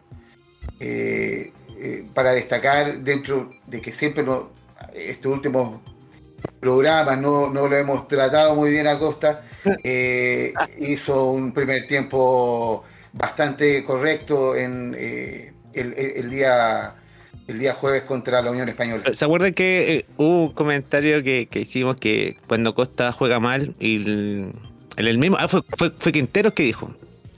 [1.77, 4.49] Eh, para destacar dentro de que siempre no,
[4.93, 5.79] estos últimos
[6.59, 9.43] programas no, no lo hemos tratado muy bien a Costa,
[9.83, 16.95] eh, hizo un primer tiempo bastante correcto en eh, el, el- el día
[17.47, 19.03] el día jueves contra la Unión Española.
[19.13, 23.75] ¿Se acuerdan que eh, hubo un comentario que, que hicimos que cuando Costa juega mal
[23.79, 24.51] y el,
[24.97, 25.37] el, el mismo.
[25.39, 26.89] Ah, fue, fue, fue Quinteros que dijo.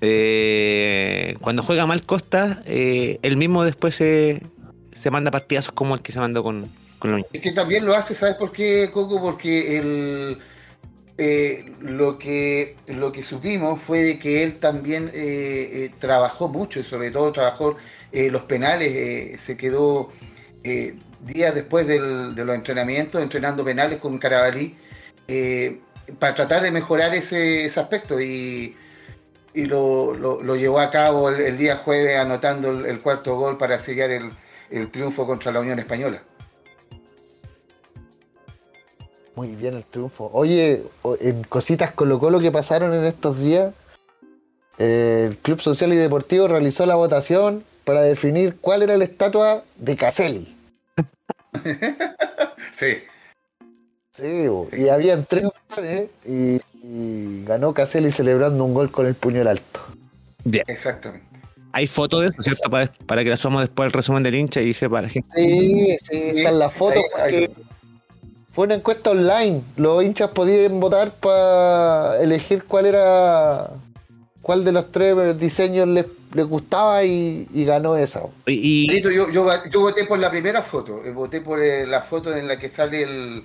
[0.01, 4.41] Eh, cuando juega mal Costa, eh, él mismo después se,
[4.91, 6.69] se manda partidazos como el que se mandó con,
[6.99, 7.27] con Unión.
[7.33, 9.21] Es que también lo hace, ¿sabes por qué, Coco?
[9.21, 10.37] Porque el,
[11.17, 15.11] eh, lo, que, lo que supimos fue que él también
[15.99, 17.77] trabajó mucho y sobre todo trabajó
[18.11, 20.09] los penales, se quedó
[20.63, 24.75] días después de los entrenamientos entrenando penales con Carabalí
[26.19, 28.75] para tratar de mejorar ese, aspecto y,
[29.65, 35.25] lo, llevó a cabo el, día jueves anotando el, cuarto gol para sellar el, triunfo
[35.25, 36.21] contra la Unión Española.
[39.35, 40.29] Muy bien el triunfo.
[40.33, 40.83] Oye,
[41.21, 43.73] en cositas Colo Colo que pasaron en estos días,
[44.77, 49.95] el Club Social y Deportivo realizó la votación para definir cuál era la estatua de
[49.95, 50.55] Caselli.
[52.75, 52.97] sí.
[54.13, 55.45] Sí, y había tres
[56.25, 56.59] y,
[57.45, 59.81] ganó Caselli celebrando un gol con el puño alto.
[60.43, 60.63] Bien.
[60.67, 61.25] Exactamente.
[61.73, 62.69] Hay fotos de eso, ¿cierto?
[62.69, 65.29] Para, que la subamos después el resumen del hincha y sepa la gente.
[65.35, 67.03] Sí, sí, están las fotos
[68.57, 69.61] fue una encuesta online.
[69.75, 73.69] Los hinchas podían votar para elegir cuál era
[74.41, 76.07] cuál de los tres diseños les,
[76.49, 78.23] gustaba y, ganó esa.
[78.47, 82.47] Y, yo, yo, voté por la primera foto, eh, voté por eh, la foto en
[82.47, 83.43] la que sale el,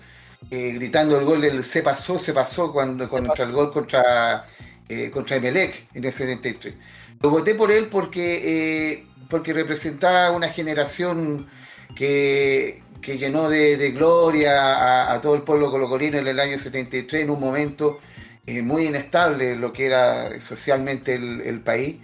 [0.50, 4.46] eh, gritando el gol del se pasó, se pasó cuando contra el gol contra,
[4.88, 6.74] eh, contra Emelec en el 73.
[7.22, 11.48] Lo voté por él porque, eh, porque representaba una generación
[11.94, 17.40] que, llenó de, gloria a, todo el pueblo colocolino en el año 73, en un
[17.40, 18.00] momento
[18.46, 21.96] muy inestable lo que era socialmente el, país.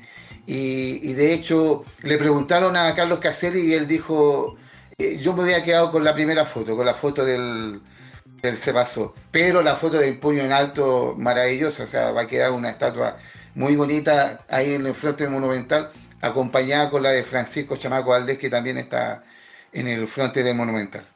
[0.47, 4.57] Y, de hecho le preguntaron a Carlos Caselli y él dijo,
[5.20, 7.80] yo me había quedado con la primera foto, con la foto del,
[8.43, 9.14] él se pasó.
[9.30, 13.16] Pero la foto del puño en alto, maravillosa, o sea, va a quedar una estatua
[13.55, 18.51] muy bonita ahí en el frente Monumental, acompañada con la de Francisco Chamaco Valdés, que
[18.51, 19.22] también está
[19.72, 21.07] en el frente del Monumental.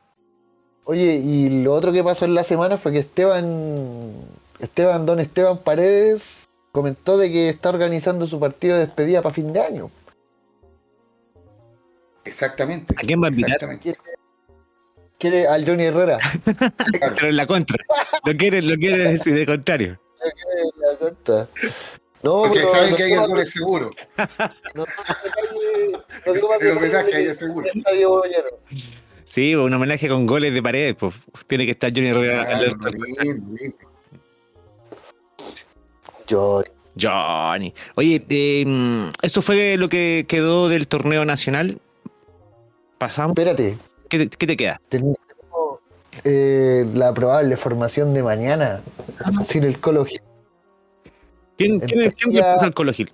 [0.84, 4.12] Oye, y lo otro que pasó en la semana fue que Esteban,
[4.58, 9.52] Esteban, don Esteban Paredes, comentó de que está organizando su partido de despedida para fin
[9.52, 9.90] de año.
[12.24, 12.94] Exactamente.
[12.96, 13.78] ¿A quién va a invitar?
[15.22, 16.18] Quiere al Johnny Herrera.
[17.14, 17.78] Pero en la contra.
[18.24, 19.98] Lo quiere, lo quiere decir de contrario.
[20.24, 21.48] Lo quiere en la contra.
[22.24, 23.90] No, Porque pero saben que hay algo seguro.
[24.76, 24.84] No,
[26.24, 27.68] no digo más el homenaje hay seguro.
[29.24, 31.14] Sí, un homenaje con goles de paredes, pues
[31.48, 32.44] tiene que estar Johnny Herrera.
[32.44, 32.76] Claro,
[36.30, 36.66] Johnny.
[37.00, 37.74] Johnny.
[37.96, 41.80] Oye, eh, ¿eso fue lo que quedó del torneo nacional?
[42.98, 43.36] Pasamos.
[43.36, 43.76] Espérate,
[44.12, 44.78] ¿Qué te, queda?
[44.90, 45.16] Tenemos
[46.24, 48.82] eh, la probable formación de mañana
[49.46, 50.20] sin el Colo Gil.
[51.56, 53.10] ¿Quién, ¿quién, ¿quién al Colo Gil?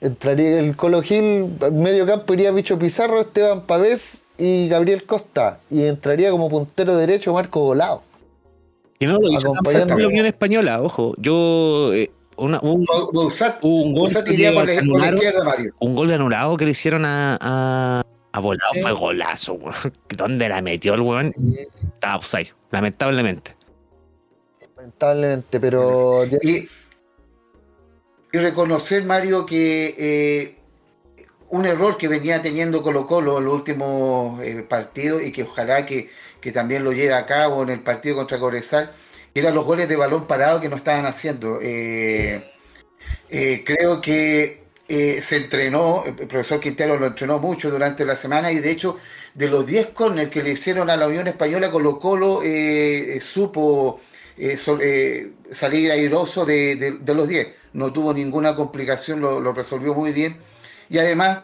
[0.00, 5.60] Entraría el Colo Gil, medio campo iría Bicho Pizarro, Esteban Pavés y Gabriel Costa.
[5.70, 8.02] Y entraría como puntero derecho Marco Volado.
[8.98, 11.14] Que no lo hizo la Unión Española, ojo.
[11.18, 11.94] Yo.
[11.94, 13.94] Eh, una, un, un, gol un
[15.94, 18.04] gol de anulado que le hicieron a,
[18.36, 19.58] ha volado, fue golazo,
[20.16, 21.34] ¿Dónde la metió el weón?
[21.94, 23.56] Estaba offside, lamentablemente.
[24.76, 26.26] Lamentablemente, pero.
[26.42, 26.68] Y,
[28.32, 30.56] reconocer, Mario, que eh,
[31.48, 35.86] un error que venía teniendo Colo Colo en los últimos eh, partidos y que ojalá
[35.86, 36.10] que,
[36.52, 38.92] también lo lleve a cabo en el partido contra Cobresal,
[39.34, 41.58] eran los goles de balón parado que no estaban haciendo.
[41.62, 42.52] Eh,
[43.64, 48.60] creo que eh, se entrenó, el profesor Quintero lo entrenó mucho durante la semana y
[48.60, 48.98] de hecho
[49.34, 54.00] de los 10 corners que le hicieron a la Unión Española, Colo Colo eh, supo
[54.36, 54.56] eh,
[55.50, 57.48] salir airoso de, los 10.
[57.72, 60.38] No tuvo ninguna complicación, lo, resolvió muy bien.
[60.88, 61.40] Y además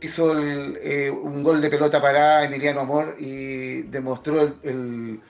[0.00, 5.20] hizo un gol de pelota parada Emiliano Amor y demostró el,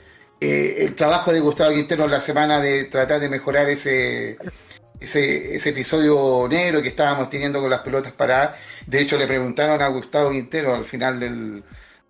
[0.40, 4.36] el trabajo de Gustavo Quintero en la semana de tratar de mejorar ese
[5.06, 8.56] ese, ese episodio negro que estábamos teniendo con las pelotas paradas.
[8.86, 11.62] De hecho, le preguntaron a Gustavo Quintero al final del,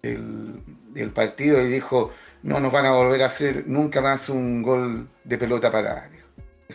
[0.02, 5.08] del, partido y dijo, no nos van a volver a hacer nunca más un gol
[5.24, 6.10] de pelota parada.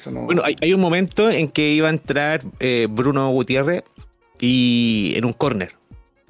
[0.05, 3.83] Bueno, hay, un momento en que iba a entrar eh, Bruno Gutiérrez
[4.39, 5.73] y en un córner.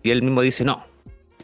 [0.02, 0.84] Y él mismo dice, no,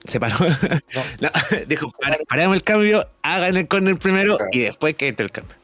[0.05, 0.35] se paró.
[1.67, 1.91] dijo,
[2.27, 5.56] paremos el cambio, hagan el córner primero y después que entre el cambio.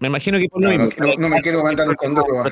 [0.00, 2.42] Me imagino que por no, no, no, me quiero mandar un condoro.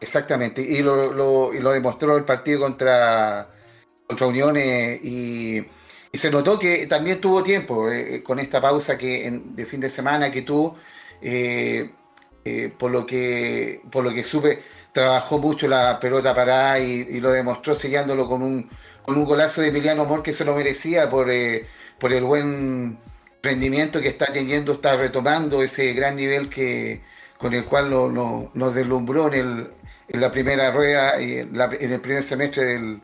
[0.00, 3.48] Exactamente, y lo, lo, y lo, demostró el partido contra,
[4.06, 5.66] contra Uniones y,
[6.12, 10.30] se notó que también tuvo tiempo eh, con esta pausa que de fin de semana
[10.32, 10.76] que tuvo,
[11.22, 11.90] eh,
[12.44, 14.62] eh, por, lo que, por lo que supe,
[14.92, 18.68] trabajó mucho la pelota parada y, y lo demostró sellándolo con un,
[19.02, 21.28] con un golazo de Emiliano Amor que se lo merecía por
[21.98, 22.98] por el buen
[23.42, 27.00] rendimiento que está teniendo, está retomando ese gran nivel que
[27.38, 29.70] con el cual nos deslumbró en,
[30.08, 33.00] la primera rueda y en, el primer semestre del,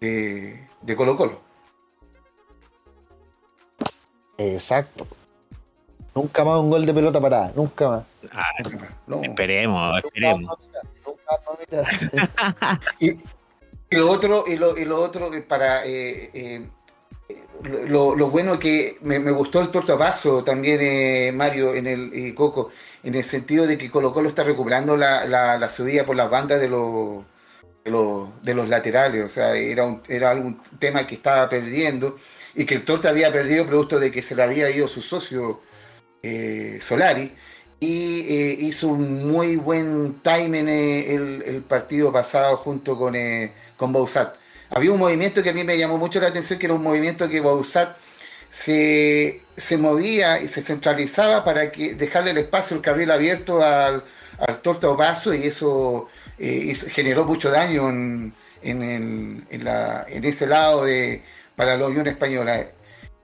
[0.00, 1.40] de, Colo Colo.
[4.36, 5.06] Exacto.
[6.14, 8.04] Nunca más un gol de pelota parada, nunca más.
[8.32, 8.50] Ah,
[9.22, 10.58] esperemos, esperemos.
[12.98, 13.18] y,
[13.90, 16.68] lo otro, y lo, y lo otro para eh, eh,
[17.64, 22.70] lo, bueno que me, gustó el tortapaso también, eh, Mario, en el Coco,
[23.02, 26.60] en el sentido de que Colo Colo está recuperando la, la, subida por las bandas
[26.60, 27.24] de los,
[27.84, 29.24] de los, laterales.
[29.24, 32.16] O sea, era, un, era algún tema que estaba perdiendo
[32.54, 35.60] y que el Torta había perdido producto de que se le había ido su socio
[36.22, 37.34] eh, Solari.
[37.80, 43.14] Y eh, hizo un muy buen timing el, partido pasado junto con,
[43.76, 44.34] con Bausat
[44.70, 47.28] había un movimiento que a mí me llamó mucho la atención, que era un movimiento
[47.28, 47.96] que Bausat
[48.50, 54.04] se, se movía y se centralizaba para que dejarle el espacio, el carril abierto al,
[54.38, 56.08] al torta paso y eso,
[56.38, 61.22] eh, generó mucho daño en, en, la, en, ese lado de,
[61.56, 62.66] para la Unión Española.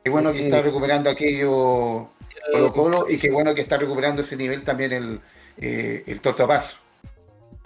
[0.03, 2.11] Qué bueno que está recuperando aquello
[2.53, 5.21] Colo Colo y qué bueno que está recuperando ese nivel también el,
[5.57, 6.77] eh, el torta paso.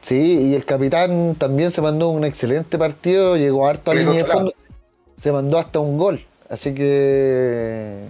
[0.03, 4.25] Sí, y el capitán también se mandó un excelente partido, llegó harto a línea de
[4.25, 4.55] fondo,
[5.21, 6.25] se mandó hasta un gol.
[6.49, 8.05] Así que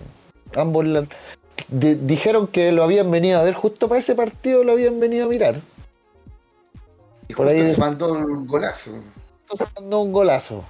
[0.55, 0.87] ambos
[1.69, 5.29] dijeron que lo habían venido a ver justo para ese partido, lo habían venido a
[5.29, 5.61] mirar.
[7.27, 8.93] Y por ahí se mandó un golazo.
[9.57, 10.65] Se mandó un golazo.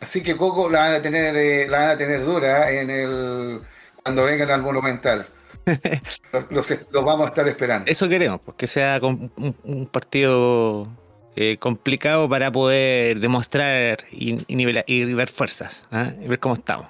[0.00, 3.60] Así que Coco la van a tener, eh, la van a tener dura en el
[4.02, 5.26] cuando vengan al Monumental.
[6.50, 7.90] los, vamos a estar esperando.
[7.90, 10.88] Eso queremos, pues, que sea un, partido
[11.36, 16.12] eh, complicado para poder demostrar y, y, ver fuerzas, ¿ah?
[16.20, 16.86] y ver cómo estamos.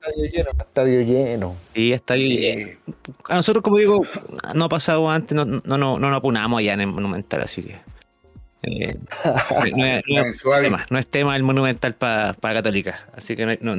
[0.00, 1.56] Estadio lleno, estadio lleno.
[1.74, 2.78] Sí, estadio lleno.
[3.24, 4.02] A nosotros, como digo,
[4.54, 7.62] no ha pasado antes, no, no, no, no nos apunamos allá en el Monumental, así
[7.62, 7.93] que.
[8.66, 8.96] Eh,
[10.88, 13.06] no, es, tema, el monumental para Católica.
[13.14, 13.76] Así que no,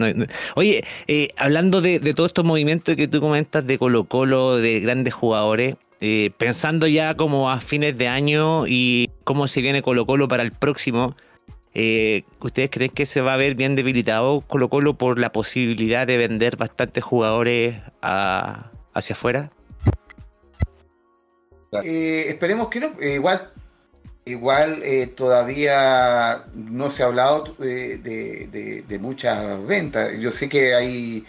[0.55, 5.13] Oye, eh, hablando de, todos estos movimientos que tú comentas de Colo Colo, de grandes
[5.13, 10.27] jugadores, eh, pensando ya como a fines de año y cómo se viene Colo Colo
[10.27, 11.15] para el próximo,
[12.39, 16.17] ¿ustedes creen que se va a ver bien debilitado Colo Colo por la posibilidad de
[16.17, 19.51] vender bastantes jugadores hacia afuera?
[21.83, 22.93] esperemos que no.
[23.01, 23.51] igual
[24.28, 27.99] Igual eh, todavía no se ha hablado eh,
[28.88, 30.13] de, muchas ventas.
[30.19, 31.23] Yo sé que hay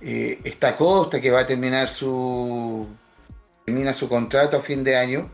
[0.00, 2.86] eh, esta Costa que va a terminar su
[3.64, 5.28] termina su contrato a fin de año,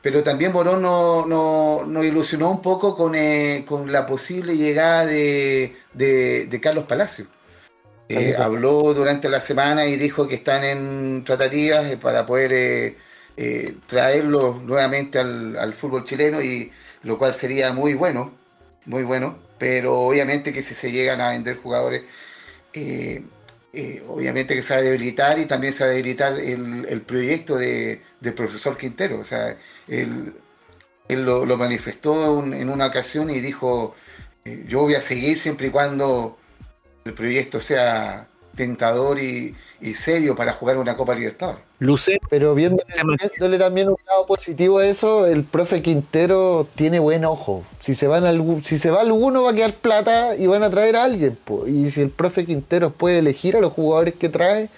[0.00, 6.84] pero también Morón nos no, ilusionó un poco con, la posible llegada de, de Carlos
[6.86, 7.26] Palacio.
[8.38, 12.96] habló durante la semana y dijo que están en tratativas para poder
[13.36, 16.70] eh, traerlo nuevamente al, fútbol chileno y
[17.02, 18.32] lo cual sería muy bueno,
[18.86, 22.04] muy bueno, pero obviamente que si se llegan a vender jugadores,
[22.72, 23.24] eh,
[23.72, 27.56] eh, obviamente que se va a debilitar y también se va a debilitar el, proyecto
[27.56, 29.56] de, del profesor Quintero, o sea,
[29.88, 30.32] él,
[31.08, 33.96] lo, manifestó en una ocasión y dijo,
[34.68, 36.38] yo voy a seguir siempre y cuando
[37.04, 41.62] el proyecto sea tentador y, y serio para jugar una Copa Libertadores.
[41.84, 47.64] Luce, pero viéndole, también un lado positivo a eso, el profe Quintero tiene buen ojo.
[47.80, 50.70] Si se van algún, si se va alguno va a quedar plata y van a
[50.70, 51.38] traer a alguien.
[51.66, 54.68] Y si el profe Quintero puede elegir a los jugadores que trae,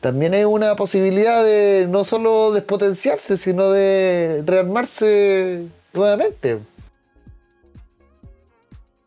[0.00, 6.58] también es una posibilidad de no solo despotenciarse, sino de rearmarse nuevamente.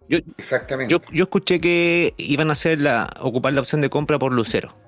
[0.08, 0.92] Yo, Exactamente.
[0.92, 4.85] Yo, yo, escuché que iban a hacer la, ocupar la opción de compra por Lucero.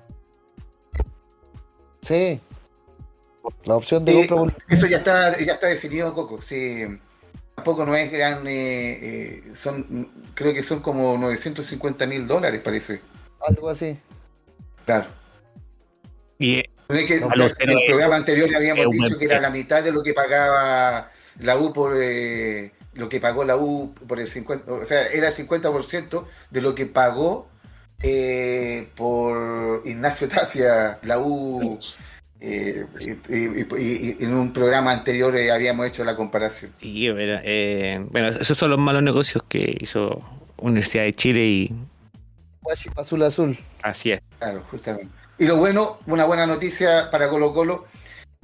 [2.08, 2.40] Sí.
[3.64, 6.40] La opción de compra por Eso ya está, ya está definido, Coco.
[6.40, 6.84] Sí.
[7.54, 8.46] Tampoco no es gran.
[8.46, 13.00] Eh, eh, son, creo que son como 950 mil dólares, parece.
[13.46, 13.98] Algo así.
[14.86, 15.06] Claro.
[16.38, 16.96] Y en
[17.68, 21.72] el, programa anterior habíamos dicho que era la mitad de lo que pagaba la U
[21.72, 21.96] por.
[22.00, 26.60] Eh, lo que pagó la U por el 50, o sea, era el 50% de
[26.60, 27.48] lo que pagó
[28.02, 31.78] eh, por Ignacio Tapia, la U.
[32.40, 32.86] Eh,
[33.28, 36.70] y, en un programa anterior eh, habíamos hecho la comparación.
[36.78, 40.22] Sí, bueno, esos son los malos negocios que hizo
[40.58, 41.72] Universidad de Chile y.
[42.96, 43.58] Azul Azul.
[43.82, 44.20] Así es.
[44.38, 45.12] Claro, justamente.
[45.38, 47.86] Y lo bueno, una buena noticia para Colo Colo,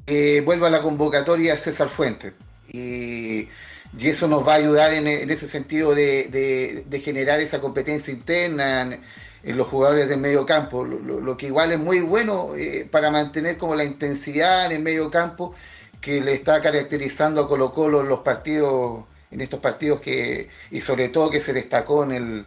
[0.06, 2.32] vuelve a la convocatoria César Fuentes.
[2.72, 3.48] Y
[3.98, 8.98] y eso nos va a ayudar en, ese sentido de, generar esa competencia interna
[9.44, 13.58] en los jugadores del medio campo, lo, que igual es muy bueno eh, para mantener
[13.58, 15.54] como la intensidad en el medio campo
[16.00, 20.80] que le está caracterizando a Colo Colo en los partidos, en estos partidos que, y
[20.80, 22.44] sobre todo que se destacó en el,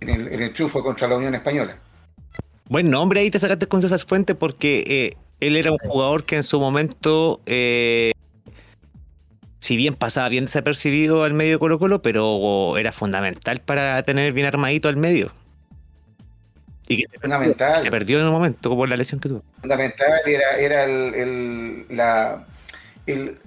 [0.00, 1.76] en el, triunfo contra la Unión Española.
[2.68, 6.36] Buen nombre ahí te sacaste con César Fuentes porque eh, él era un jugador que
[6.36, 8.12] en su momento, eh,
[9.60, 14.32] si bien pasaba bien desapercibido al medio de Colo Colo, pero era fundamental para tener
[14.32, 15.32] bien armadito al medio.
[16.90, 19.44] Y que se, Perdió, se perdió en un momento por la lesión que tuvo.
[19.60, 22.44] Fundamental era, era el, la,
[23.06, 23.38] el,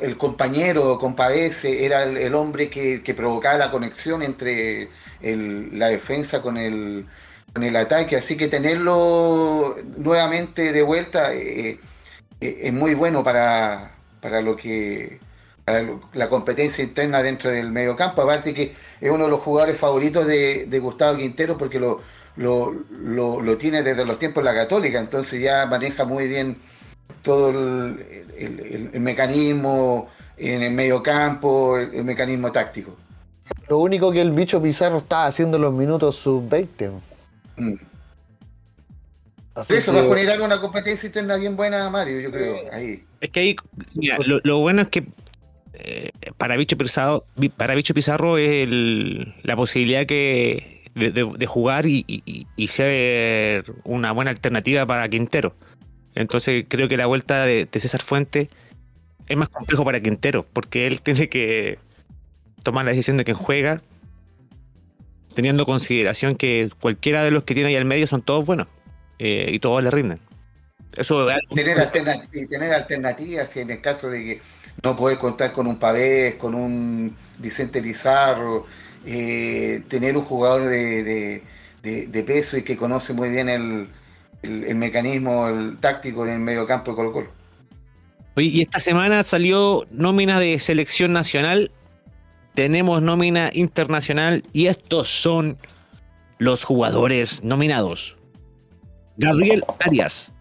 [0.00, 4.88] el, compañero, compadece, era el, hombre que, provocaba la conexión entre
[5.20, 7.04] la defensa con el,
[7.52, 8.16] con el ataque.
[8.16, 11.78] Así que tenerlo nuevamente de vuelta eh,
[12.40, 13.92] eh, es muy bueno para,
[14.22, 15.20] para lo que
[16.14, 18.22] la competencia interna dentro del medio campo.
[18.22, 22.00] Aparte que es uno de los jugadores favoritos de, de Gustavo Quintero porque lo,
[22.36, 26.56] lo, lo, tiene desde los tiempos de la Católica, entonces ya maneja muy bien
[27.22, 32.96] todo el, mecanismo en el medio campo, el, mecanismo táctico.
[33.68, 36.90] Lo único que el bicho Pizarro está haciendo los minutos sub-20.
[37.56, 37.74] Mm.
[39.68, 42.56] Eso va a poner una competencia interna bien buena, Mario, yo creo.
[42.72, 43.04] Ahí.
[43.20, 43.56] Es que ahí,
[44.24, 45.04] lo, bueno es que
[45.74, 47.24] eh, para Bicho Pizarro,
[47.58, 48.66] para Bicho Pizarro es
[49.42, 55.54] la posibilidad que de, jugar y, ser una buena alternativa para Quintero.
[56.14, 58.50] Entonces creo que la vuelta de, César Fuente
[59.28, 61.78] es más complejo para Quintero, porque él tiene que
[62.62, 63.80] tomar la decisión de quién juega,
[65.34, 68.68] teniendo consideración que cualquiera de los que tiene ahí al medio son todos buenos
[69.18, 70.20] eh, y todos le rinden.
[70.94, 74.40] Eso tener, alternativas, tener alternativas en el caso de que
[74.82, 78.66] no poder contar con un Pavés, con un Vicente Lizarro,
[79.06, 81.42] eh, tener un jugador de,
[82.26, 83.88] peso y que conoce muy bien el,
[84.74, 87.30] mecanismo el táctico del medio campo de Colo Colo.
[88.36, 91.70] Y esta semana salió nómina de selección nacional,
[92.54, 95.58] tenemos nómina internacional y estos son
[96.38, 98.16] los jugadores nominados.
[99.18, 100.32] Gabriel Arias,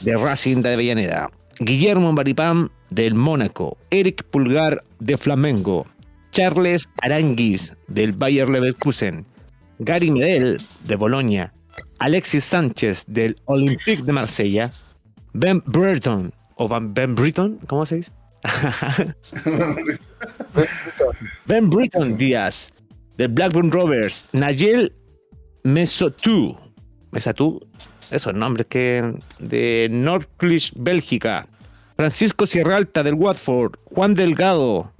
[0.00, 1.30] de Racing de Avellaneda.
[1.60, 3.76] Guillermo Baripán, del Mónaco.
[3.90, 5.86] Eric Pulgar, de Flamengo.
[6.32, 9.26] Charles Aranguis del Bayer Leverkusen,
[9.78, 11.52] Gary Medel de Bolonia,
[11.98, 14.72] Alexis Sánchez del Olympique de Marsella,
[15.32, 18.12] Ben Breton o Ben Britton, ¿cómo se dice?
[21.46, 22.72] ben Britton Díaz
[23.16, 24.92] del Blackburn Rovers, Nayel
[25.64, 26.56] Mesotu,
[27.10, 27.60] Mesatu,
[28.10, 31.46] esos nombres que de Northcliffe, Bélgica,
[31.96, 34.92] Francisco Sierra Alta del Watford, Juan Delgado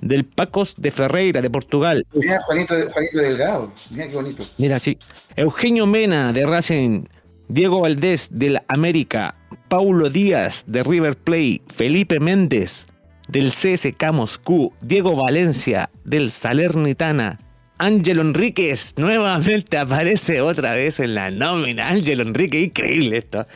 [0.00, 2.06] del Pacos de Ferreira, de Portugal.
[2.14, 2.74] Mira, Juanito,
[3.12, 3.72] Delgado.
[3.90, 4.46] Mira qué bonito.
[4.58, 4.98] Mira, sí.
[5.36, 7.04] Eugenio Mena, de Racing.
[7.48, 9.34] Diego Valdés, del América.
[9.68, 11.62] Paulo Díaz, de River Plate.
[11.68, 12.86] Felipe Méndez,
[13.28, 14.72] del CSK Moscú.
[14.80, 17.38] Diego Valencia, del Salernitana.
[17.78, 21.88] Ángelo Enríquez, nuevamente aparece otra vez en la nómina.
[21.88, 23.46] Ángelo Enrique, increíble esto.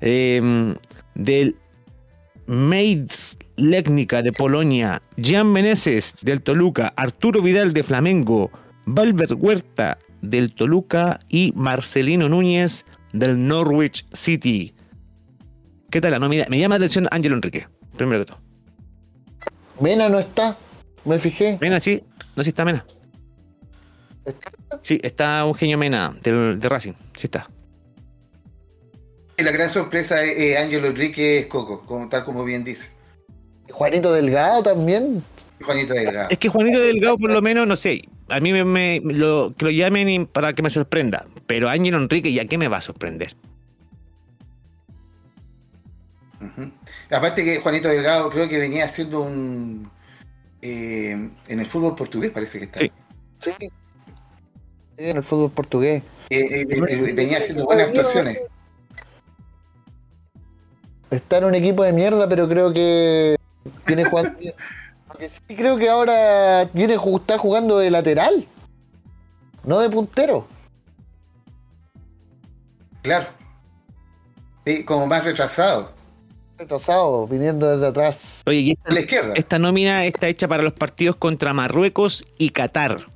[0.00, 0.76] Em,
[1.16, 1.56] del
[2.46, 8.50] Maids Lécnica de Polonia, Jan Meneses del Toluca, Arturo Vidal de Flamengo,
[8.86, 14.74] Valver Huerta del Toluca y Marcelino Núñez del Norwich City.
[15.90, 16.46] ¿Qué tal la nómina?
[16.48, 18.40] Me llama la atención Ángelo Enrique, primero que todo.
[19.80, 20.56] Mena no está,
[21.04, 21.58] me fijé.
[21.60, 22.02] Mena sí,
[22.36, 22.86] no sí está Mena.
[24.82, 27.50] Sí, está un genio Mena de Racing, sí está.
[29.36, 32.97] La gran sorpresa es Ángelo Enrique es Coco, como, tal como bien dice.
[33.70, 35.22] Juanito Delgado también.
[35.64, 36.28] Juanito Delgado.
[36.30, 39.70] Es que Juanito Delgado, por lo menos, no sé, a mí me, lo, que lo
[39.70, 41.24] llamen para que me sorprenda.
[41.46, 43.34] Pero Ángel Enrique, ¿ya qué me va a sorprender?
[47.10, 49.90] Aparte que Juanito Delgado creo que venía haciendo un...
[50.60, 52.80] Eh, en el fútbol portugués parece que está.
[52.80, 52.90] Sí.
[53.40, 53.52] Sí,
[54.96, 56.02] en el fútbol portugués.
[56.30, 58.38] Eh, eh, venía haciendo buenas actuaciones.
[61.10, 63.36] Está en un equipo de mierda, pero creo que
[63.86, 64.38] tiene jugando.
[65.06, 68.46] Porque sí creo que ahora viene, está jugando de lateral,
[69.64, 70.46] no de puntero.
[73.02, 73.28] Claro.
[74.66, 75.92] Sí, como más retrasado.
[76.58, 78.42] Retrasado, viniendo desde atrás.
[78.46, 79.32] Oye, y esta, la izquierda.
[79.34, 83.06] esta nómina está hecha para los partidos contra Marruecos y Qatar.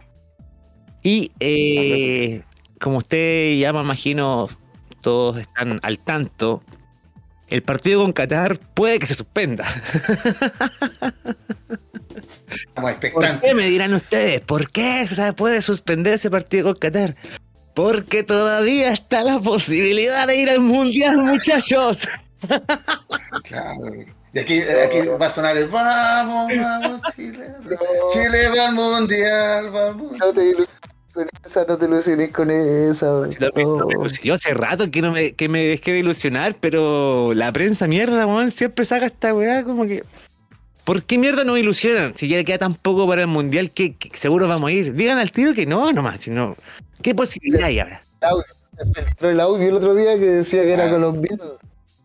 [1.02, 2.42] Y eh,
[2.80, 4.48] como usted ya me imagino,
[5.00, 6.62] todos están al tanto
[7.52, 9.66] el partido con Qatar puede que se suspenda.
[12.74, 14.40] ¿Por qué me dirán ustedes?
[14.40, 17.14] ¿Por qué se puede suspender ese partido con Qatar?
[17.74, 22.08] Porque todavía está la posibilidad de ir al mundial, muchachos.
[23.44, 23.80] Claro.
[24.32, 27.54] Y aquí, aquí va a sonar el vamos, vamos, Chile.
[28.14, 30.16] Chile va al mundial, vamos.
[30.18, 33.28] No te ilusiones con esa, no te ilusiones con esa.
[33.28, 33.36] Sí,
[34.08, 37.86] si Yo hace rato que no me, que me dejé de ilusionar, pero la prensa
[37.86, 40.04] mierda, weón, siempre saca esta weá como que.
[40.84, 42.14] ¿Por qué mierda nos ilusionan?
[42.16, 44.94] Si ya le queda tan poco para el mundial, que, que seguro vamos a ir.
[44.94, 46.22] Digan al tiro que no, nomás.
[46.22, 46.56] Si no,
[47.02, 48.02] ¿Qué posibilidad hay ahora?
[48.94, 50.90] Me filtró el audio el otro día que decía que era Ah.
[50.90, 51.44] colombiano.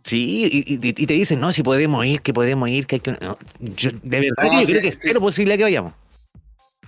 [0.04, 3.00] Sí, y, y- y te dicen, no, si podemos ir, que podemos ir, que hay
[3.02, 3.12] que.
[3.20, 3.38] no.
[3.60, 5.02] Yo, de verdad, No, yo sí, creo que es sí.
[5.04, 5.94] cero posibilidad que vayamos.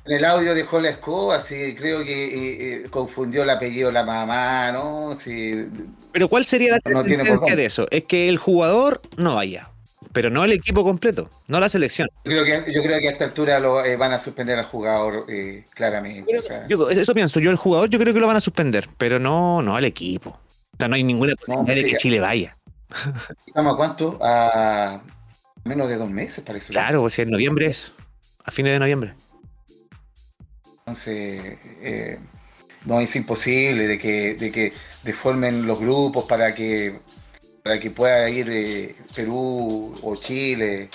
[0.09, 3.93] En el audio dejó la escoba, así creo que eh, eh, confundió el apellido de
[3.93, 5.13] la mamá, ¿no?
[5.13, 5.67] Sí,
[6.11, 7.55] Pero ¿cuál sería la No dónde.
[7.55, 7.85] de eso?
[7.91, 9.69] Es que el jugador no vaya,
[10.11, 12.09] pero no el equipo completo, no la selección.
[12.25, 14.65] Yo creo que, yo creo que a esta altura lo eh, van a suspender al
[14.65, 16.39] jugador eh, claramente.
[16.39, 18.87] o sea, Yo, eso pienso, yo el jugador yo creo que lo van a suspender,
[18.97, 20.31] pero no, no al equipo.
[20.31, 21.97] O sea, no hay ninguna posibilidad de sí, que.
[21.97, 22.57] Chile vaya.
[23.45, 24.17] ¿Estamos a cuánto?
[24.23, 25.01] A
[25.65, 26.71] menos de dos meses, parece.
[26.71, 27.93] Claro, pues si en noviembre es,
[28.43, 29.13] a fines de noviembre.
[30.89, 32.17] Entonces, eh,
[32.85, 34.73] no es imposible de que, de que
[35.03, 36.95] deformen los grupos para que
[37.63, 40.89] para que pueda ir eh, Perú o Chile.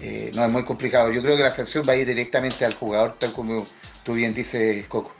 [0.00, 1.10] Eh, no, es muy complicado.
[1.10, 3.66] Yo creo que la sanción va a ir directamente al jugador, tal como
[4.04, 5.12] tú bien dices, Coco.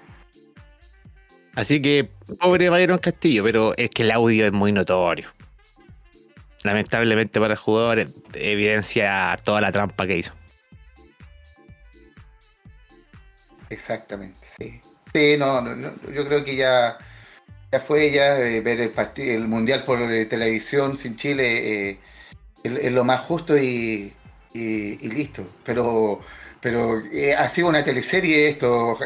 [1.56, 2.08] Así que,
[2.38, 5.28] pobre Bayron Castillo, pero es que el audio es muy notorio.
[6.62, 8.04] Lamentablemente para el jugador
[8.34, 10.32] evidencia toda la trampa que hizo.
[13.74, 14.80] Exactamente, sí.
[15.12, 16.96] Sí, no, no, no, yo creo que ya,
[17.72, 21.98] ya fue ya eh, ver el el mundial por eh, televisión sin Chile eh,
[22.62, 24.12] es, lo más justo y,
[24.54, 25.44] listo.
[25.64, 26.20] Pero,
[26.60, 27.02] pero
[27.36, 28.98] ha sido una teleserie esto,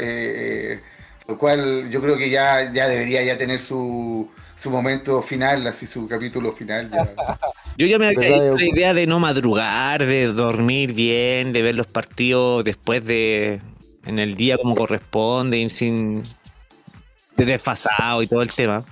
[1.27, 5.87] lo cual yo creo que ya, ya debería ya tener su, su momento final, así
[5.87, 6.91] su capítulo final.
[7.79, 11.63] Yo ya me había ¿Verdad, hecho la idea de no madrugar, de dormir bien, de
[11.63, 13.61] ver los partidos después de
[14.09, 16.23] en el día como corresponde, ir sin
[17.37, 18.85] de desfasado y todo el tema.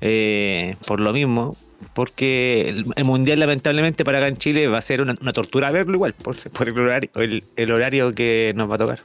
[0.00, 1.56] Eh, por lo mismo,
[1.94, 5.70] porque el, el mundial lamentablemente para acá en Chile va a ser una, una tortura
[5.70, 9.00] verlo igual, por, por el, horario, el, el horario que nos va a tocar.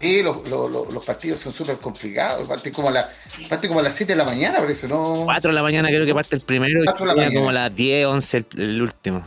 [0.00, 3.10] Sí, los, los- partidos son súper complicados, parte como, a la,
[3.48, 5.22] parte como a las 7 de la mañana, por eso no...
[5.24, 7.34] 4 de la mañana creo que parte el primero y 4 de la mañana.
[7.34, 9.26] como a las 10, 11 el, último.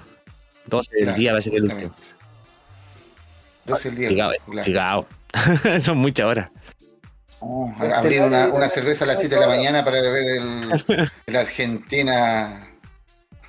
[0.68, 1.94] 12 del Claro, día va a ser el último.
[3.72, 4.08] 12 el día.
[4.08, 5.08] Complicado, claro.
[5.34, 5.80] complicado.
[5.82, 6.50] Son muchas horas.
[7.40, 10.72] Oh, abrir una, una cerveza a las 7 de la mañana para ver el,
[11.26, 12.68] el Argentina.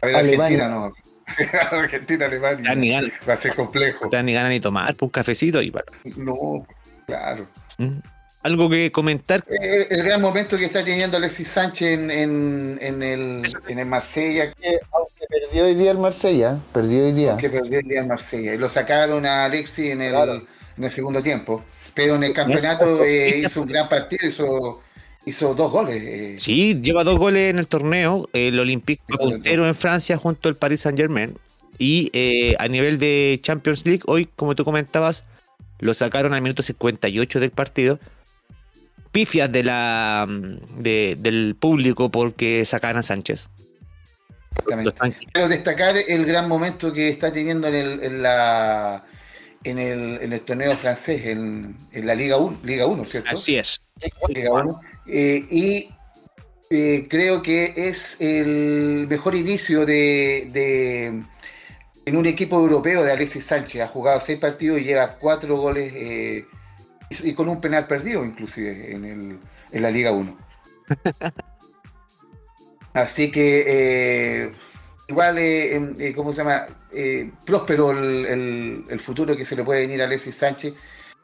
[0.00, 0.64] A ver, Alemania.
[0.64, 0.92] Argentina no.
[1.78, 2.34] Argentina, ni
[2.66, 3.12] Alemania.
[3.28, 4.08] Va a ser complejo.
[4.08, 5.84] te dan ni ganas ni tomar pues, un cafecito y para.
[6.16, 6.66] No,
[7.06, 7.46] claro.
[7.78, 7.98] ¿Mm?
[8.42, 9.44] Algo que comentar.
[9.46, 13.86] Eh, El, gran momento que está teniendo Alexis Sánchez en, en, en el, en el
[13.86, 14.80] Marsella, Que,
[15.40, 17.36] perdió hoy día el Marsella, perdió hoy día.
[17.36, 18.54] que perdió el día en Marsella.
[18.54, 20.42] Y lo sacaron a Alexis en el, Claro.
[20.76, 21.64] en el segundo tiempo.
[21.94, 24.80] Pero en el campeonato eh, hizo un gran partido, hizo,
[25.26, 26.02] hizo dos goles.
[26.02, 26.34] eh.
[26.38, 28.28] Sí, lleva dos goles en el torneo.
[28.32, 31.34] El Olympique puntero en Francia junto al Paris Saint Germain.
[31.78, 35.24] Y eh, a nivel de Champions League, hoy, como tú comentabas,
[35.80, 37.98] lo sacaron al minuto 58 del partido.
[39.10, 40.26] Pifias de la,
[40.78, 43.50] de- del público porque sacaron a Sánchez.
[44.52, 45.26] Exactamente.
[45.32, 49.04] Pero destacar el gran momento que está teniendo en el, en la,
[49.64, 53.30] en el, en el torneo francés, en, en la Liga 1, Liga 1, ¿cierto?
[53.30, 53.80] Así es.
[54.28, 54.80] Liga 1.
[55.06, 55.90] Eh, y
[56.70, 61.22] eh, creo que es el mejor inicio de, de-
[62.04, 63.82] en un equipo europeo de Alexis Sánchez.
[63.82, 66.44] Ha jugado seis partidos y lleva cuatro goles eh,
[67.10, 69.38] y, y con un penal perdido inclusive en, el,
[69.70, 70.36] en la Liga 1.
[72.94, 74.52] Así que eh,
[75.08, 76.66] igual, eh, em, eh, ¿cómo se llama?
[76.92, 80.74] Eh, próspero el, el- el futuro que se le puede venir a Alexis Sánchez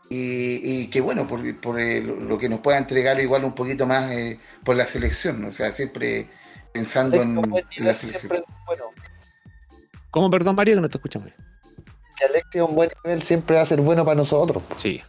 [0.08, 3.84] y, y que bueno, por, por, eh, lo que nos pueda entregar igual un poquito
[3.86, 5.48] más eh, por la selección, ¿no?
[5.48, 6.26] o sea, siempre
[6.72, 8.10] pensando en, en la selección.
[8.12, 8.84] siempre es bueno.
[10.10, 10.76] ¿Cómo, perdón, Mario?
[10.76, 11.28] Que no te escuchamos.
[12.18, 14.62] Que Alexis a un buen nivel siempre va a ser bueno para nosotros.
[14.76, 15.02] Sí,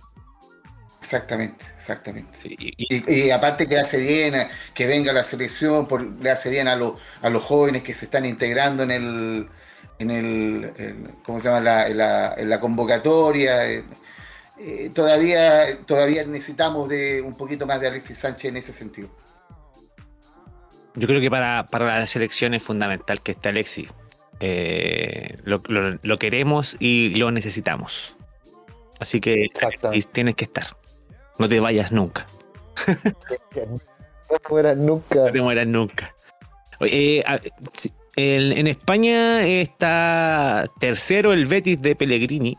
[1.10, 2.38] Exactamente, exactamente.
[2.38, 2.56] sí.
[2.60, 6.52] Y- y- Y, y aparte que hace bien que venga la selección, por- le hace
[6.52, 9.49] bien a, los a los jóvenes que se están integrando en el,
[9.98, 11.61] en el, en- ¿cómo se llama?
[11.61, 13.68] La, en la, en la convocatoria.
[13.72, 13.84] eh,
[14.60, 19.10] eh, todavía, todavía necesitamos de un poquito más de Alexis Sánchez en ese sentido.
[20.94, 23.88] Yo creo que para, para la selección es fundamental que esté Alexis.
[24.41, 28.15] Eh, lo, lo- lo queremos y lo necesitamos.
[28.99, 29.48] Así que
[30.11, 30.68] tienes que estar.
[31.40, 32.28] No te vayas nunca.
[34.32, 35.16] No te mueras nunca.
[35.16, 36.14] No te mueras nunca.
[36.82, 37.24] Eh,
[38.16, 42.56] el- en España está tercero el Betis de Pellegrini.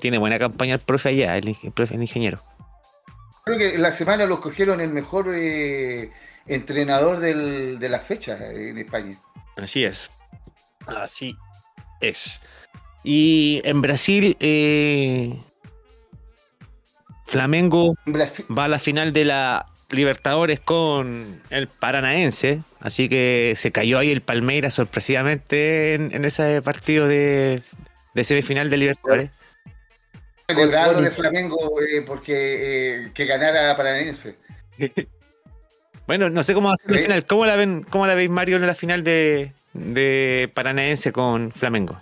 [0.00, 2.42] Tiene buena campaña el profe allá, el, profe, el ingeniero.
[3.44, 6.10] Creo que la semana lo cogieron el mejor eh,
[6.46, 9.18] entrenador del- de las fechas en España.
[9.56, 10.10] Así es.
[10.86, 11.36] Así
[12.00, 12.40] es.
[13.04, 15.36] Y en Brasil, eh,
[17.32, 22.60] Flamengo va a la final de la Libertadores con el Paranaense.
[22.80, 27.62] Así que se cayó ahí el Palmeiras sorpresivamente en, en ese partido de,
[28.12, 29.30] de semifinal de Libertadores.
[30.46, 34.36] celebrado de Flamengo eh, porque eh, que ganara Paranaense.
[36.04, 37.24] Bueno, no sé cómo va a ser la final.
[37.26, 41.96] ¿Cómo la, ven, ¿Cómo la veis, Mario, en la final de, de Paranaense con Flamengo?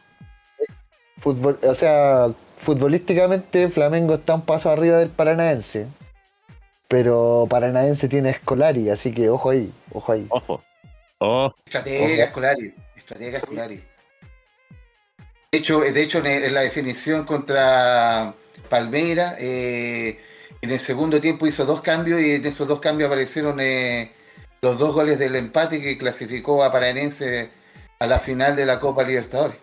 [1.20, 2.28] Fútbol, o sea,
[2.62, 5.86] futbolísticamente Flamengo está un paso arriba del Paranaense.
[6.88, 10.26] Pero Paranaense tiene Escolari, así que ojo ahí, ojo ahí.
[10.28, 10.62] Ojo.
[11.18, 12.22] Oh, Estratega Ojo.
[12.22, 12.74] Escolari.
[12.96, 13.84] Estratega Escolari.
[15.52, 18.34] De hecho, de hecho, en la definición contra
[18.68, 20.18] Palmeira, eh,
[20.62, 24.12] en el segundo tiempo hizo dos cambios y en esos dos cambios aparecieron eh,
[24.62, 27.50] los dos goles del empate que clasificó a Paranense
[27.98, 29.58] a la final de la Copa Libertadores.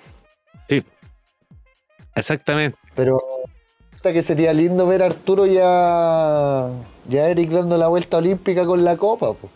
[2.15, 2.77] exactamente.
[2.97, 3.21] Pero
[3.91, 6.69] puta que sería lindo ver a Arturo y a,
[7.09, 9.33] y a Eric dando la vuelta olímpica con la copa.
[9.33, 9.49] po.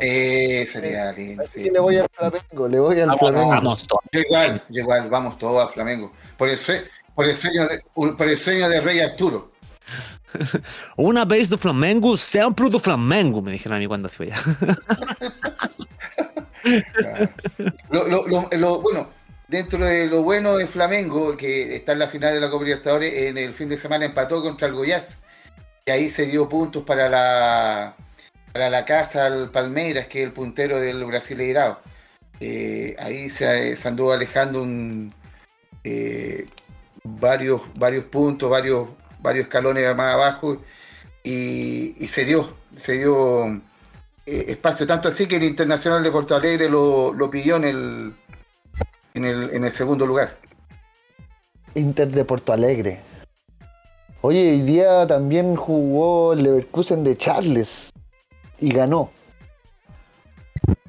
[0.00, 1.44] Eh, sería lindo.
[1.46, 1.70] Sí.
[1.70, 3.76] le voy al Flamengo, le voy al Flamengo.
[4.10, 6.10] Yo igual, yo igual, vamos todos a Flamengo.
[6.36, 6.82] Por el, sue-
[7.14, 9.52] por el sueño de, por el sueño de Rey Arturo.
[10.96, 14.42] Una vez do Flamengo, sempre do Flamengo, me dijeron a mí cuando fui allá.
[16.94, 17.28] Claro.
[17.90, 19.08] Lo, lo- lo- lo- bueno,
[19.52, 23.12] dentro de lo bueno de Flamengo, que está en la final de la Copa Libertadores,
[23.12, 25.18] en el fin de semana empató contra el Goiás.
[25.86, 27.94] Y ahí se dio puntos para la
[28.52, 31.78] para la casa al Palmeiras, que es el puntero del Brasileirao.
[32.40, 34.66] Eh, ahí se, se anduvo alejando
[35.84, 36.46] eh,
[37.04, 38.88] varios, varios puntos, varios,
[39.20, 40.62] varios escalones más abajo,
[41.22, 43.46] y, y se dio, se dio
[44.26, 48.12] eh, espacio, tanto así que el Internacional de Porto Alegre lo, lo pidió en el,
[49.14, 50.36] en el, en el segundo lugar.
[51.74, 53.00] Inter de Porto Alegre.
[54.20, 57.92] Oye, hoy día también jugó el Leverkusen de Charles
[58.60, 59.10] y ganó.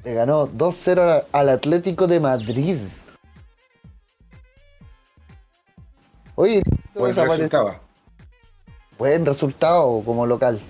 [0.04, 2.78] Le ganó 2-0 al- Atlético de Madrid.
[6.36, 6.62] Oye,
[6.94, 7.76] Buen resultado.
[8.98, 10.60] Buen resultado como local.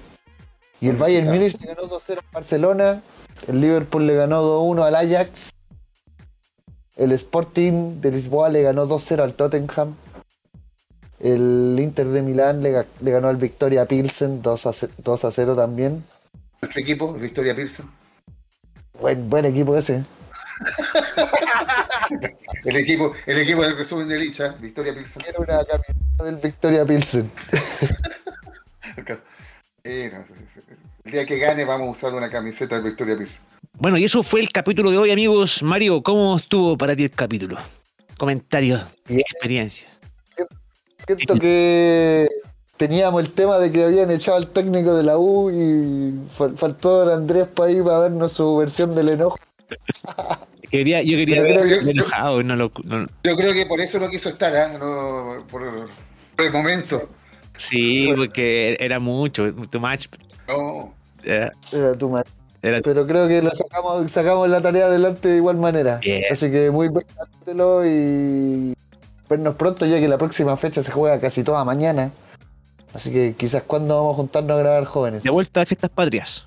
[0.81, 1.27] Y el Bayern.
[1.29, 3.03] Múnich le ganó 2-0 al Barcelona.
[3.49, 5.51] El Liverpool le ganó 2-1 al Ajax.
[6.97, 9.95] El Sporting de Lisboa le ganó 2-0 al Tottenham.
[11.21, 15.31] El Inter de Milán le, le ganó al Victoria Pilsen 2 a 0, 2 a
[15.31, 16.05] 0 también.
[16.61, 17.91] Nuestro equipo, Victoria Pearson.
[19.01, 20.05] Buen, buen equipo ese.
[22.65, 25.23] El equipo, el equipo del resumen de Licha, Victoria Pearson.
[25.27, 27.31] Era una camiseta del Victoria Pilsen.
[29.87, 30.25] Eh, no,
[31.05, 33.43] el día que gane vamos a usar una camiseta de Victoria Pearson.
[33.75, 35.63] Bueno, y eso fue el capítulo de hoy, amigos.
[35.63, 37.57] Mario, ¿cómo estuvo para ti el capítulo?
[38.17, 39.21] Comentarios, Bien.
[39.21, 39.99] experiencias.
[41.07, 42.29] Siento que
[42.77, 47.05] teníamos el tema de que habían echado al técnico de la U y fal- faltó
[47.05, 49.37] Don Andrés para ir para darnos su versión del enojo.
[50.71, 54.09] Quería, yo quería ver creo enojado, no lo, no- Yo creo que por eso no
[54.11, 54.77] quiso estar, ¿ah?
[54.77, 55.63] No, por,
[56.35, 57.09] por el momento.
[57.57, 60.07] Sí, porque era mucho, too much.
[60.49, 60.95] No.
[61.25, 62.29] Eh, Era tu madre.
[62.63, 66.01] Era- Pero creo que lo sacamos, sacamos la tarea adelante de igual manera.
[66.31, 68.75] Así que muy bien, háztelo y
[69.29, 72.11] vernos pronto ya que la próxima fecha se juega casi toda mañana.
[72.95, 75.23] Así que quizás cuando vamos a juntarnos a grabar jóvenes.
[75.25, 76.47] De vuelta a Fiestas Patrias.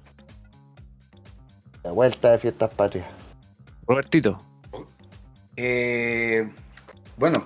[1.84, 3.06] De vuelta de fiestas patrias.
[3.88, 4.42] Robertito.
[5.56, 6.50] Eh,
[7.18, 7.46] bueno,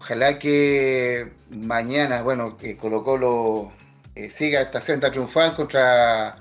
[0.00, 3.72] ojalá que mañana, bueno, que Colo Colo
[4.14, 6.36] eh, siga esta senda triunfal contra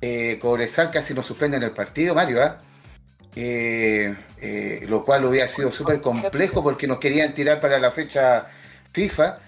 [0.00, 2.60] eh, Cobresal, casi nos suspenden el partido, Mario, ¿ah?
[3.36, 8.46] Eh, eh, lo cual hubiera sido súper complejo porque nos querían tirar para la fecha
[8.92, 9.38] FIFA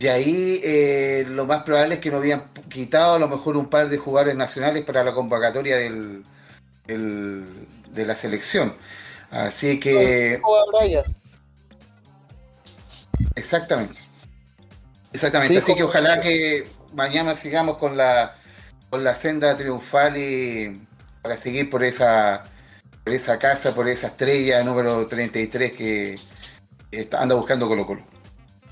[0.00, 3.70] y ahí eh, lo más probable es que nos habían quitado a lo mejor un
[3.70, 6.24] par de jugadores nacionales para la convocatoria del,
[6.86, 8.74] del- de la selección.
[9.30, 10.40] Así que...
[13.36, 13.98] Exactamente.
[15.12, 15.54] Exactamente.
[15.54, 18.34] Sí, Así que ojalá que mañana sigamos con la
[18.90, 20.80] con la senda triunfal y
[21.22, 22.44] para seguir por esa
[23.04, 26.18] por esa casa, por esa estrella número 33 que
[26.90, 28.02] está- anda buscando Colo Colo.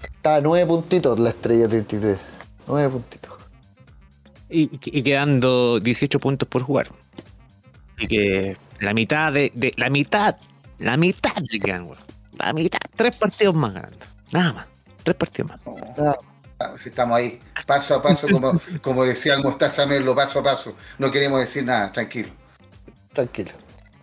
[0.03, 2.19] Está a nueve puntitos la estrella 33.
[2.67, 3.33] Nueve puntitos.
[4.51, 6.89] y, y quedando 18 puntos por jugar.
[7.97, 10.37] Así que la mitad de, de- la mitad,
[10.79, 11.33] la mitad
[11.63, 11.99] quedan, weón.
[12.39, 13.99] La mitad, tres partidos más ganando.
[14.33, 14.67] Nada más,
[15.05, 15.61] tres partidos más.
[15.97, 16.15] No,
[16.65, 20.43] Ah, ah, estamos ahí, paso a paso, como, como decía el Mostaza Merlo, paso a
[20.43, 20.75] paso.
[20.99, 22.31] No queremos decir nada, tranquilo.
[23.13, 23.53] tranquilo.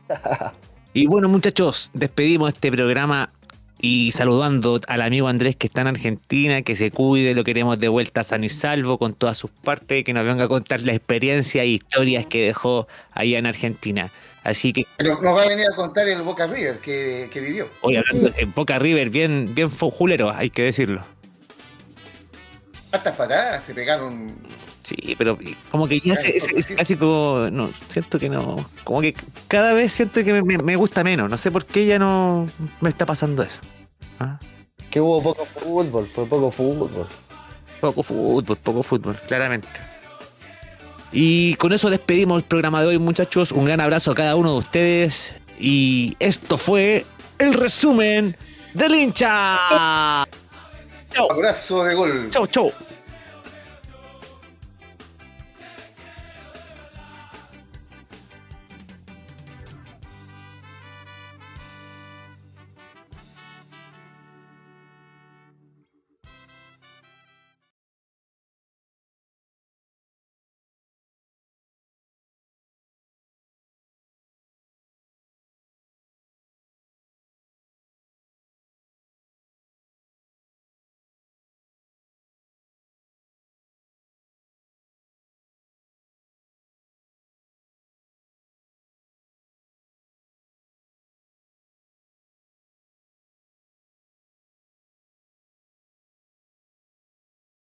[0.93, 3.31] Y bueno, muchachos, despedimos este programa
[3.79, 7.87] y saludando al amigo Andrés que está en Argentina, que se cuide, lo queremos de
[7.87, 11.63] vuelta sano y salvo con todas sus partes, que nos venga a contar la experiencia
[11.63, 14.11] e historias que dejó allá en Argentina.
[14.43, 17.69] Así que, Pero nos va a venir a contar el Boca River que, que vivió.
[17.79, 21.05] hoy hablando en Boca River, bien, bien julero, hay que decirlo.
[22.91, 24.27] Hartas patadas, se pegaron.
[24.83, 25.37] Sí, pero
[25.69, 29.13] como que ya ese, ese- ese clásico, no, siento que no, como que
[29.47, 32.47] cada vez siento que me, me- me gusta menos, no sé por qué ya no
[32.81, 33.61] me está pasando eso.
[34.19, 34.39] ¿Ah?
[34.89, 37.07] Que hubo poco fútbol, fue poco fútbol.
[37.79, 39.67] Poco fútbol, poco fútbol, claramente.
[41.13, 43.51] Y con eso despedimos el programa de hoy, muchachos.
[43.51, 45.35] Un gran abrazo a cada uno de ustedes.
[45.59, 47.05] Y esto fue
[47.37, 48.35] el resumen
[48.73, 50.25] del hincha.
[51.13, 52.29] Chau, Abrazo de gol.
[52.31, 52.71] chau, chau.